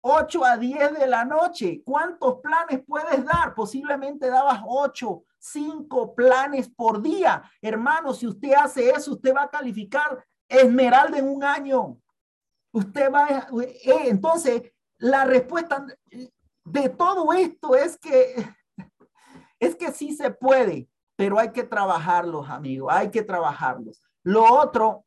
8 0.00 0.44
a 0.44 0.56
10 0.56 0.98
de 0.98 1.06
la 1.06 1.24
noche. 1.24 1.80
¿Cuántos 1.84 2.40
planes 2.40 2.82
puedes 2.84 3.24
dar? 3.24 3.54
Posiblemente 3.54 4.28
dabas 4.28 4.60
8, 4.66 5.22
5 5.38 6.16
planes 6.16 6.68
por 6.70 7.00
día. 7.00 7.48
Hermano, 7.62 8.12
si 8.12 8.26
usted 8.26 8.54
hace 8.54 8.90
eso, 8.90 9.12
usted 9.12 9.32
va 9.32 9.44
a 9.44 9.50
calificar 9.50 10.26
esmeralda 10.48 11.18
en 11.18 11.28
un 11.28 11.44
año. 11.44 11.96
Usted 12.72 13.12
va 13.12 13.24
a... 13.26 13.48
Eh, 13.62 14.08
entonces, 14.08 14.72
la 14.98 15.24
respuesta 15.24 15.86
de 16.70 16.88
todo 16.88 17.32
esto 17.32 17.74
es 17.74 17.98
que 17.98 18.46
es 19.60 19.74
que 19.74 19.92
sí 19.92 20.14
se 20.14 20.30
puede, 20.30 20.88
pero 21.16 21.38
hay 21.38 21.50
que 21.50 21.64
trabajarlos, 21.64 22.48
amigos, 22.48 22.92
hay 22.92 23.10
que 23.10 23.22
trabajarlos. 23.22 24.00
Lo 24.22 24.44
otro, 24.44 25.04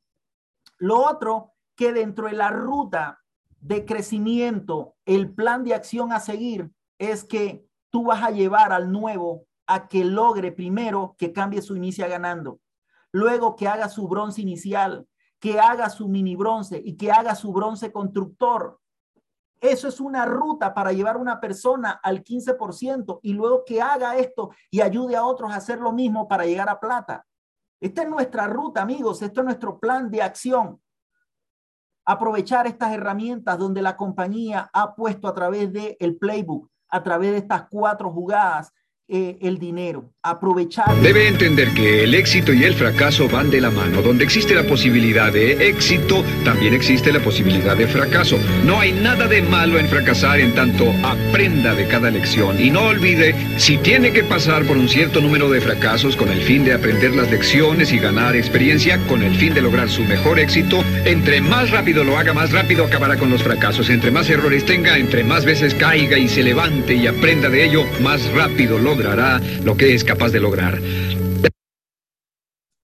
lo 0.77 0.99
otro 0.99 1.53
que 1.75 1.93
dentro 1.93 2.27
de 2.27 2.33
la 2.33 2.49
ruta 2.49 3.21
de 3.59 3.85
crecimiento, 3.85 4.95
el 5.05 5.33
plan 5.33 5.63
de 5.63 5.73
acción 5.73 6.11
a 6.11 6.19
seguir 6.19 6.69
es 6.99 7.23
que 7.23 7.65
tú 7.89 8.05
vas 8.05 8.23
a 8.23 8.31
llevar 8.31 8.73
al 8.73 8.91
nuevo 8.91 9.45
a 9.67 9.87
que 9.87 10.03
logre 10.03 10.51
primero 10.51 11.15
que 11.17 11.31
cambie 11.31 11.61
su 11.61 11.77
inicia 11.77 12.07
ganando, 12.07 12.59
luego 13.13 13.55
que 13.55 13.67
haga 13.67 13.87
su 13.87 14.07
bronce 14.07 14.41
inicial, 14.41 15.07
que 15.39 15.59
haga 15.59 15.89
su 15.89 16.09
mini 16.09 16.35
bronce 16.35 16.81
y 16.83 16.97
que 16.97 17.11
haga 17.11 17.35
su 17.35 17.53
bronce 17.53 17.91
constructor. 17.91 18.80
Eso 19.61 19.87
es 19.87 19.99
una 19.99 20.25
ruta 20.25 20.73
para 20.73 20.91
llevar 20.91 21.15
a 21.15 21.19
una 21.19 21.39
persona 21.39 21.99
al 22.03 22.23
15% 22.23 23.19
y 23.21 23.33
luego 23.33 23.63
que 23.63 23.79
haga 23.79 24.17
esto 24.17 24.49
y 24.71 24.81
ayude 24.81 25.15
a 25.15 25.23
otros 25.23 25.51
a 25.51 25.57
hacer 25.57 25.79
lo 25.79 25.93
mismo 25.93 26.27
para 26.27 26.45
llegar 26.45 26.67
a 26.67 26.79
plata. 26.79 27.25
Esta 27.79 28.01
es 28.01 28.09
nuestra 28.09 28.47
ruta, 28.47 28.81
amigos. 28.81 29.21
Esto 29.21 29.41
es 29.41 29.45
nuestro 29.45 29.79
plan 29.79 30.09
de 30.09 30.23
acción. 30.23 30.81
Aprovechar 32.05 32.65
estas 32.65 32.91
herramientas 32.91 33.59
donde 33.59 33.83
la 33.83 33.95
compañía 33.95 34.69
ha 34.73 34.95
puesto 34.95 35.27
a 35.27 35.33
través 35.35 35.71
del 35.71 35.95
el 35.99 36.17
playbook, 36.17 36.67
a 36.89 37.03
través 37.03 37.31
de 37.31 37.37
estas 37.37 37.67
cuatro 37.69 38.11
jugadas, 38.11 38.73
eh, 39.07 39.37
el 39.41 39.59
dinero, 39.59 40.11
Debe 41.01 41.27
entender 41.27 41.73
que 41.73 42.03
el 42.03 42.13
éxito 42.13 42.53
y 42.53 42.63
el 42.63 42.75
fracaso 42.75 43.27
van 43.27 43.49
de 43.49 43.59
la 43.59 43.71
mano. 43.71 44.03
Donde 44.03 44.23
existe 44.23 44.53
la 44.53 44.61
posibilidad 44.61 45.33
de 45.33 45.67
éxito, 45.67 46.23
también 46.45 46.75
existe 46.75 47.11
la 47.11 47.19
posibilidad 47.21 47.75
de 47.75 47.87
fracaso. 47.87 48.37
No 48.63 48.79
hay 48.79 48.91
nada 48.91 49.27
de 49.27 49.41
malo 49.41 49.79
en 49.79 49.87
fracasar 49.87 50.39
en 50.39 50.53
tanto 50.53 50.93
aprenda 51.03 51.73
de 51.73 51.87
cada 51.87 52.11
lección. 52.11 52.63
Y 52.63 52.69
no 52.69 52.83
olvide, 52.83 53.33
si 53.57 53.79
tiene 53.79 54.13
que 54.13 54.23
pasar 54.23 54.63
por 54.65 54.77
un 54.77 54.87
cierto 54.87 55.21
número 55.21 55.49
de 55.49 55.59
fracasos 55.59 56.15
con 56.15 56.29
el 56.29 56.41
fin 56.41 56.65
de 56.65 56.73
aprender 56.73 57.15
las 57.15 57.31
lecciones 57.31 57.91
y 57.91 57.97
ganar 57.97 58.35
experiencia, 58.35 58.99
con 59.07 59.23
el 59.23 59.35
fin 59.37 59.55
de 59.55 59.63
lograr 59.63 59.89
su 59.89 60.03
mejor 60.03 60.37
éxito, 60.37 60.83
entre 61.03 61.41
más 61.41 61.71
rápido 61.71 62.03
lo 62.03 62.19
haga, 62.19 62.31
más 62.31 62.51
rápido 62.51 62.85
acabará 62.85 63.17
con 63.17 63.31
los 63.31 63.41
fracasos. 63.41 63.89
Entre 63.89 64.11
más 64.11 64.29
errores 64.29 64.65
tenga, 64.65 64.99
entre 64.99 65.23
más 65.23 65.45
veces 65.45 65.73
caiga 65.73 66.19
y 66.19 66.29
se 66.29 66.43
levante 66.43 66.93
y 66.93 67.07
aprenda 67.07 67.49
de 67.49 67.65
ello, 67.65 67.87
más 68.01 68.23
rápido 68.33 68.77
logra 68.77 68.91
logrará 68.91 69.41
lo 69.63 69.75
que 69.75 69.95
es 69.95 70.03
capaz 70.11 70.31
de 70.31 70.41
lograr. 70.41 70.77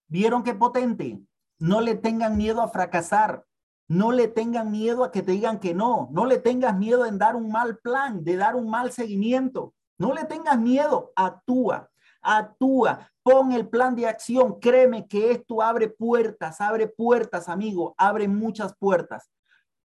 ¿Vieron 0.08 0.42
qué 0.42 0.54
potente? 0.54 1.20
No 1.58 1.82
le 1.82 1.94
tengan 1.94 2.38
miedo 2.38 2.62
a 2.62 2.68
fracasar. 2.68 3.44
No 3.86 4.12
le 4.12 4.28
tengan 4.28 4.70
miedo 4.70 5.04
a 5.04 5.12
que 5.12 5.22
te 5.22 5.32
digan 5.32 5.60
que 5.60 5.74
no. 5.74 6.08
No 6.10 6.24
le 6.24 6.38
tengas 6.38 6.74
miedo 6.78 7.04
en 7.04 7.18
dar 7.18 7.36
un 7.36 7.50
mal 7.50 7.76
plan, 7.78 8.24
de 8.24 8.36
dar 8.36 8.56
un 8.56 8.70
mal 8.70 8.92
seguimiento. 8.92 9.74
No 9.98 10.14
le 10.14 10.24
tengas 10.24 10.58
miedo. 10.58 11.12
Actúa. 11.16 11.90
actúa, 12.22 13.10
pon 13.22 13.52
el 13.52 13.68
plan 13.68 13.94
de 13.94 14.06
acción, 14.06 14.58
créeme 14.58 15.06
que 15.06 15.30
esto 15.30 15.62
abre 15.62 15.88
puertas, 15.88 16.60
abre 16.60 16.88
puertas, 16.88 17.48
amigo, 17.48 17.94
abre 17.96 18.26
muchas 18.26 18.74
puertas. 18.76 19.30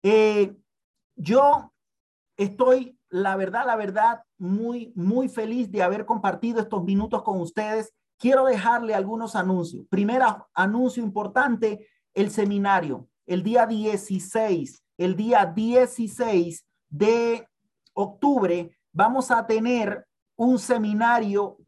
Eh, 0.02 0.56
yo 1.16 1.74
estoy, 2.38 2.98
la 3.14 3.36
verdad, 3.36 3.68
la 3.68 3.76
verdad, 3.76 4.24
muy, 4.40 4.92
muy 4.96 5.30
feliz 5.30 5.72
de 5.72 5.84
haber 5.84 6.04
compartido 6.04 6.60
estos 6.60 6.84
minutos 6.84 7.22
con 7.22 7.40
ustedes. 7.40 7.94
Quiero 8.18 8.46
dejarle 8.46 8.96
algunos 8.96 9.36
anuncios. 9.36 9.86
Primero, 9.88 10.50
anuncio 10.56 11.04
importante, 11.04 11.88
el 12.16 12.32
seminario, 12.32 13.08
el 13.28 13.44
día 13.44 13.68
16, 13.68 14.84
el 14.98 15.16
día 15.16 15.46
16 15.46 16.66
de 16.90 17.48
octubre, 17.94 18.76
vamos 18.92 19.30
a 19.30 19.46
tener 19.46 20.08
un 20.36 20.58
seminario 20.58 21.60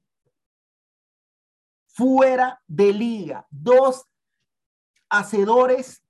fuera 1.85 2.59
de 2.65 2.91
liga. 2.91 3.45
Dos 3.51 4.03
hacedores, 5.11 6.03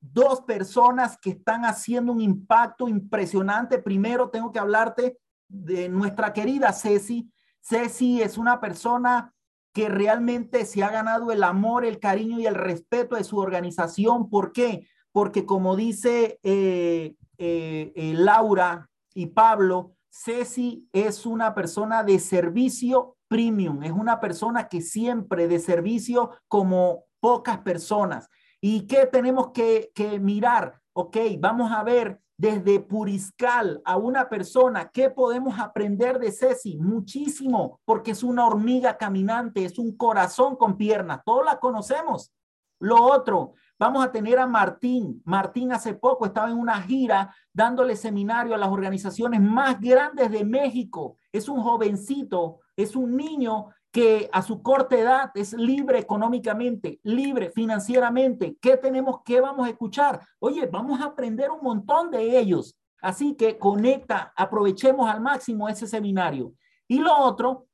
dos 0.00 0.42
personas 0.42 1.18
que 1.18 1.30
están 1.30 1.64
haciendo 1.64 2.12
un 2.12 2.20
impacto 2.20 2.88
impresionante. 2.88 3.78
Primero 3.78 4.30
tengo 4.30 4.52
que 4.52 4.58
hablarte 4.58 5.18
de 5.48 5.88
nuestra 5.88 6.32
querida 6.32 6.72
Ceci. 6.72 7.30
Ceci 7.60 8.22
es 8.22 8.38
una 8.38 8.60
persona 8.60 9.34
que 9.72 9.88
realmente 9.88 10.64
se 10.64 10.82
ha 10.82 10.90
ganado 10.90 11.30
el 11.30 11.42
amor, 11.42 11.84
el 11.84 11.98
cariño 11.98 12.38
y 12.38 12.46
el 12.46 12.54
respeto 12.54 13.16
de 13.16 13.24
su 13.24 13.38
organización. 13.38 14.30
¿Por 14.30 14.52
qué? 14.52 14.86
Porque 15.12 15.46
como 15.46 15.76
dice 15.76 16.38
eh, 16.42 17.14
eh, 17.38 17.92
eh, 17.94 18.12
Laura 18.14 18.88
y 19.14 19.26
Pablo, 19.26 19.94
Ceci 20.10 20.88
es 20.92 21.26
una 21.26 21.54
persona 21.54 22.02
de 22.02 22.18
servicio 22.18 23.16
premium, 23.28 23.82
es 23.82 23.92
una 23.92 24.20
persona 24.20 24.68
que 24.68 24.80
siempre 24.80 25.46
de 25.46 25.58
servicio 25.58 26.30
como 26.48 27.04
pocas 27.20 27.58
personas. 27.58 28.28
¿Y 28.60 28.86
qué 28.86 29.06
tenemos 29.06 29.52
que, 29.52 29.90
que 29.94 30.18
mirar? 30.18 30.80
Ok, 30.92 31.16
vamos 31.38 31.70
a 31.72 31.82
ver 31.84 32.20
desde 32.38 32.78
Puriscal 32.78 33.82
a 33.84 33.96
una 33.96 34.28
persona, 34.28 34.90
¿qué 34.90 35.10
podemos 35.10 35.58
aprender 35.58 36.20
de 36.20 36.30
Ceci? 36.30 36.78
Muchísimo, 36.78 37.80
porque 37.84 38.12
es 38.12 38.22
una 38.22 38.46
hormiga 38.46 38.96
caminante, 38.96 39.64
es 39.64 39.76
un 39.76 39.96
corazón 39.96 40.54
con 40.54 40.76
piernas, 40.76 41.20
todos 41.24 41.44
la 41.44 41.58
conocemos. 41.58 42.32
Lo 42.80 43.02
otro, 43.02 43.54
vamos 43.76 44.04
a 44.04 44.12
tener 44.12 44.38
a 44.38 44.46
Martín. 44.46 45.20
Martín 45.24 45.72
hace 45.72 45.94
poco 45.94 46.26
estaba 46.26 46.48
en 46.48 46.58
una 46.58 46.80
gira 46.80 47.34
dándole 47.52 47.96
seminario 47.96 48.54
a 48.54 48.58
las 48.58 48.70
organizaciones 48.70 49.40
más 49.40 49.80
grandes 49.80 50.30
de 50.30 50.44
México. 50.44 51.16
Es 51.32 51.48
un 51.48 51.60
jovencito, 51.60 52.60
es 52.76 52.94
un 52.94 53.16
niño 53.16 53.66
que 53.90 54.28
a 54.32 54.42
su 54.42 54.62
corta 54.62 54.96
edad 54.96 55.30
es 55.34 55.52
libre 55.54 55.98
económicamente, 55.98 57.00
libre 57.02 57.50
financieramente. 57.50 58.56
¿Qué 58.60 58.76
tenemos? 58.76 59.22
¿Qué 59.24 59.40
vamos 59.40 59.66
a 59.66 59.70
escuchar? 59.70 60.20
Oye, 60.38 60.66
vamos 60.66 61.00
a 61.00 61.06
aprender 61.06 61.50
un 61.50 61.62
montón 61.62 62.10
de 62.10 62.38
ellos. 62.38 62.76
Así 63.00 63.34
que 63.34 63.58
conecta, 63.58 64.32
aprovechemos 64.36 65.08
al 65.08 65.20
máximo 65.20 65.68
ese 65.68 65.86
seminario. 65.86 66.52
Y 66.86 66.98
lo 66.98 67.16
otro 67.16 67.66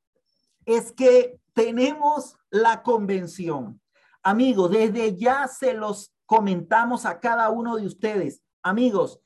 es 0.64 0.92
que 0.92 1.40
tenemos 1.52 2.36
la 2.50 2.82
convención. 2.82 3.80
Amigos, 4.22 4.70
desde 4.70 5.16
ya 5.16 5.48
se 5.48 5.74
los 5.74 6.14
comentamos 6.26 7.06
a 7.06 7.20
cada 7.20 7.50
uno 7.50 7.76
de 7.76 7.86
ustedes. 7.86 8.42
Amigos, 8.62 9.20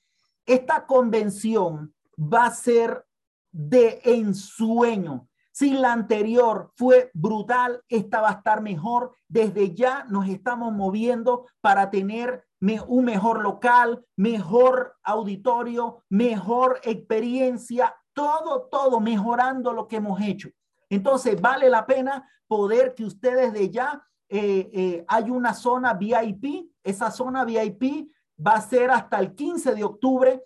esta 0.47 0.87
convención 0.87 1.95
va 2.19 2.47
a 2.47 2.51
ser 2.55 3.05
de 3.53 4.01
ensueño. 4.05 5.28
Si 5.59 5.73
la 5.73 5.93
anterior 5.93 6.71
fue 6.77 7.11
brutal, 7.15 7.83
esta 7.89 8.21
va 8.21 8.29
a 8.29 8.35
estar 8.35 8.63
mejor. 8.63 9.17
Desde 9.27 9.75
ya 9.75 10.05
nos 10.05 10.29
estamos 10.29 10.73
moviendo 10.73 11.47
para 11.61 11.91
tener 11.91 12.47
un 12.87 13.05
mejor 13.05 13.43
local, 13.43 14.07
mejor 14.15 14.95
auditorio, 15.03 16.05
mejor 16.11 16.79
experiencia, 16.85 17.93
todo, 18.13 18.69
todo 18.71 19.01
mejorando 19.01 19.73
lo 19.73 19.89
que 19.89 19.97
hemos 19.97 20.21
hecho. 20.21 20.49
Entonces, 20.89 21.41
vale 21.41 21.69
la 21.69 21.85
pena 21.85 22.25
poder 22.47 22.95
que 22.95 23.05
ustedes 23.05 23.53
de 23.53 23.69
ya 23.69 24.01
eh, 24.29 24.71
eh, 24.73 25.05
hay 25.09 25.29
una 25.29 25.55
zona 25.55 25.93
VIP. 25.95 26.71
Esa 26.85 27.11
zona 27.11 27.45
VIP 27.45 28.09
va 28.39 28.53
a 28.53 28.61
ser 28.61 28.93
hasta 28.93 29.19
el 29.19 29.35
15 29.35 29.75
de 29.75 29.83
octubre. 29.83 30.45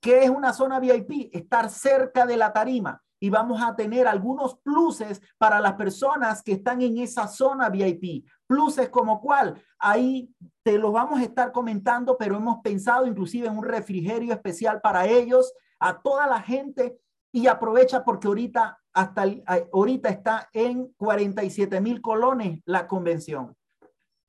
que 0.00 0.22
es 0.22 0.30
una 0.30 0.52
zona 0.52 0.78
VIP? 0.78 1.34
Estar 1.34 1.68
cerca 1.70 2.24
de 2.24 2.36
la 2.36 2.52
tarima 2.52 3.03
y 3.24 3.30
vamos 3.30 3.62
a 3.62 3.74
tener 3.74 4.06
algunos 4.06 4.58
pluses 4.58 5.18
para 5.38 5.58
las 5.58 5.72
personas 5.76 6.42
que 6.42 6.52
están 6.52 6.82
en 6.82 6.98
esa 6.98 7.26
zona 7.26 7.70
VIP. 7.70 8.26
Pluses 8.46 8.90
como 8.90 9.18
cuál? 9.18 9.62
Ahí 9.78 10.30
te 10.62 10.76
los 10.76 10.92
vamos 10.92 11.20
a 11.20 11.22
estar 11.22 11.50
comentando, 11.50 12.18
pero 12.18 12.36
hemos 12.36 12.58
pensado 12.60 13.06
inclusive 13.06 13.46
en 13.46 13.56
un 13.56 13.64
refrigerio 13.64 14.34
especial 14.34 14.82
para 14.82 15.06
ellos, 15.06 15.54
a 15.80 16.02
toda 16.02 16.26
la 16.26 16.42
gente 16.42 16.98
y 17.32 17.46
aprovecha 17.46 18.04
porque 18.04 18.28
ahorita 18.28 18.78
hasta 18.92 19.24
ahorita 19.72 20.10
está 20.10 20.50
en 20.52 20.92
47 20.98 21.80
mil 21.80 22.02
colones 22.02 22.60
la 22.66 22.86
convención. 22.86 23.56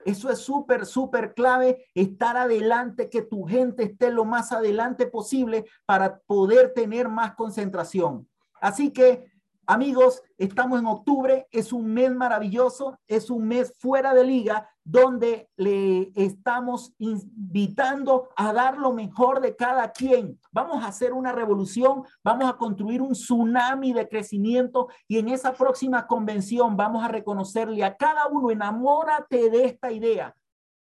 Eso 0.05 0.29
es 0.29 0.39
súper, 0.39 0.86
súper 0.86 1.34
clave, 1.34 1.86
estar 1.93 2.38
adelante, 2.38 3.10
que 3.10 3.23
tu 3.23 3.43
gente 3.43 3.84
esté 3.84 4.10
lo 4.10 4.23
más 4.23 4.53
adelante 4.53 5.05
posible 5.05 5.65
para 5.86 6.19
poder 6.19 6.73
tener 6.73 7.10
más 7.10 7.36
concentración. 7.36 8.25
Así 8.65 8.89
que, 8.89 9.23
amigos, 9.67 10.23
estamos 10.39 10.80
en 10.80 10.88
octubre, 10.88 11.47
es 11.51 11.71
un 11.71 11.86
mes 11.93 12.12
maravilloso, 12.12 12.97
es 13.06 13.30
un 13.30 13.47
mes 13.47 13.71
fuera 13.78 14.15
de 14.15 14.23
liga 14.23 14.67
donde 14.84 15.51
le 15.56 16.12
estamos 16.15 16.91
invitando 16.97 18.30
a 18.36 18.54
dar 18.54 18.80
lo 18.80 18.91
mejor 18.91 19.39
de 19.39 19.56
cada 19.56 19.91
quien. 19.91 20.39
Vamos 20.51 20.84
a 20.84 20.88
hacer 20.88 21.13
una 21.13 21.32
revolución, 21.32 22.06
vamos 22.23 22.49
a 22.49 22.58
construir 22.58 23.04
un 23.04 23.12
tsunami 23.12 23.93
de 23.93 24.10
crecimiento 24.10 24.88
y 25.08 25.19
en 25.19 25.30
esa 25.30 25.54
próxima 25.54 26.08
convención 26.08 26.75
vamos 26.75 27.04
a 27.04 27.08
reconocerle 27.08 27.84
a 27.84 27.95
cada 27.95 28.25
uno, 28.30 28.49
enamórate 28.49 29.51
de 29.51 29.65
esta 29.65 29.91
idea. 29.91 30.36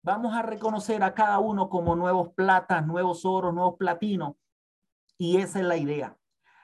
Vamos 0.04 0.36
a 0.36 0.42
reconocer 0.42 1.02
a 1.02 1.14
cada 1.14 1.40
uno 1.40 1.70
como 1.70 1.96
nuevos 1.96 2.34
platas, 2.34 2.86
nuevos 2.86 3.24
oros, 3.24 3.54
nuevos 3.54 3.78
platinos. 3.78 4.36
Y 5.18 5.38
esa 5.38 5.60
es 5.60 5.66
la 5.66 5.78
idea 5.78 6.19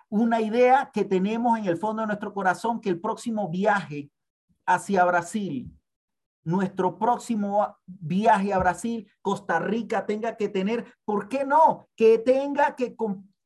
una 0.10 0.41
idea 0.41 0.91
que 0.94 1.06
tenemos 1.06 1.58
en 1.58 1.65
el 1.65 1.78
fondo 1.78 2.02
de 2.02 2.08
nuestro 2.08 2.34
corazón 2.34 2.80
que 2.80 2.89
el 2.89 3.00
próximo 3.00 3.50
viaje 3.50 4.10
hacia 4.65 5.06
Brasil, 5.06 5.72
nuestro 6.44 6.98
próximo 6.98 7.78
viaje 7.86 8.54
a 8.54 8.60
Brasil, 8.60 9.10
Costa 9.22 9.60
Rica 9.60 10.06
tenga 10.06 10.38
que 10.38 10.50
tener, 10.50 10.86
¿por 11.04 11.28
qué 11.28 11.44
no? 11.44 11.88
Que 11.96 12.20
tenga 12.20 12.76
que, 12.76 12.96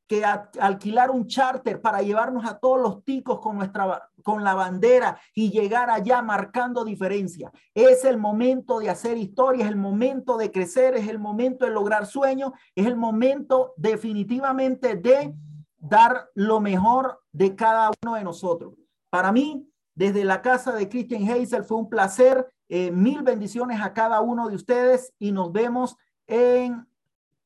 que 0.07 0.23
alquilar 0.59 1.09
un 1.09 1.27
charter 1.27 1.81
para 1.81 2.01
llevarnos 2.01 2.45
a 2.45 2.59
todos 2.59 2.81
los 2.81 3.03
ticos 3.05 3.39
con 3.39 3.57
nuestra 3.57 4.09
con 4.23 4.43
la 4.43 4.53
bandera 4.53 5.19
y 5.33 5.49
llegar 5.49 5.89
allá 5.89 6.21
marcando 6.21 6.83
diferencia. 6.83 7.51
Es 7.73 8.05
el 8.05 8.17
momento 8.17 8.79
de 8.79 8.89
hacer 8.89 9.17
historia, 9.17 9.65
es 9.65 9.71
el 9.71 9.77
momento 9.77 10.37
de 10.37 10.51
crecer, 10.51 10.95
es 10.95 11.07
el 11.07 11.19
momento 11.19 11.65
de 11.65 11.71
lograr 11.71 12.05
sueños, 12.05 12.51
es 12.75 12.85
el 12.85 12.95
momento 12.95 13.73
definitivamente 13.77 14.95
de 14.95 15.33
dar 15.79 16.29
lo 16.35 16.59
mejor 16.59 17.21
de 17.31 17.55
cada 17.55 17.91
uno 18.03 18.15
de 18.15 18.23
nosotros. 18.23 18.73
Para 19.09 19.31
mí, 19.31 19.67
desde 19.95 20.23
la 20.23 20.41
casa 20.41 20.73
de 20.73 20.87
Christian 20.87 21.29
Hazel 21.29 21.63
fue 21.63 21.77
un 21.77 21.89
placer. 21.89 22.49
Eh, 22.69 22.91
mil 22.91 23.23
bendiciones 23.23 23.81
a 23.81 23.93
cada 23.93 24.21
uno 24.21 24.47
de 24.47 24.55
ustedes 24.55 25.13
y 25.17 25.31
nos 25.31 25.51
vemos 25.51 25.95
en, 26.27 26.87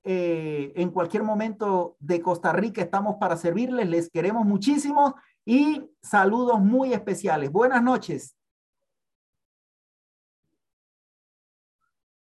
eh, 0.03 0.73
en 0.75 0.89
cualquier 0.91 1.23
momento 1.23 1.95
de 1.99 2.21
Costa 2.21 2.51
Rica. 2.51 2.81
Estamos 2.81 3.15
para 3.19 3.37
servirles. 3.37 3.87
Les 3.87 4.09
queremos 4.09 4.45
muchísimo 4.45 5.15
y 5.45 5.89
saludos 6.01 6.59
muy 6.59 6.93
especiales. 6.93 7.51
Buenas 7.51 7.81
noches. 7.81 8.35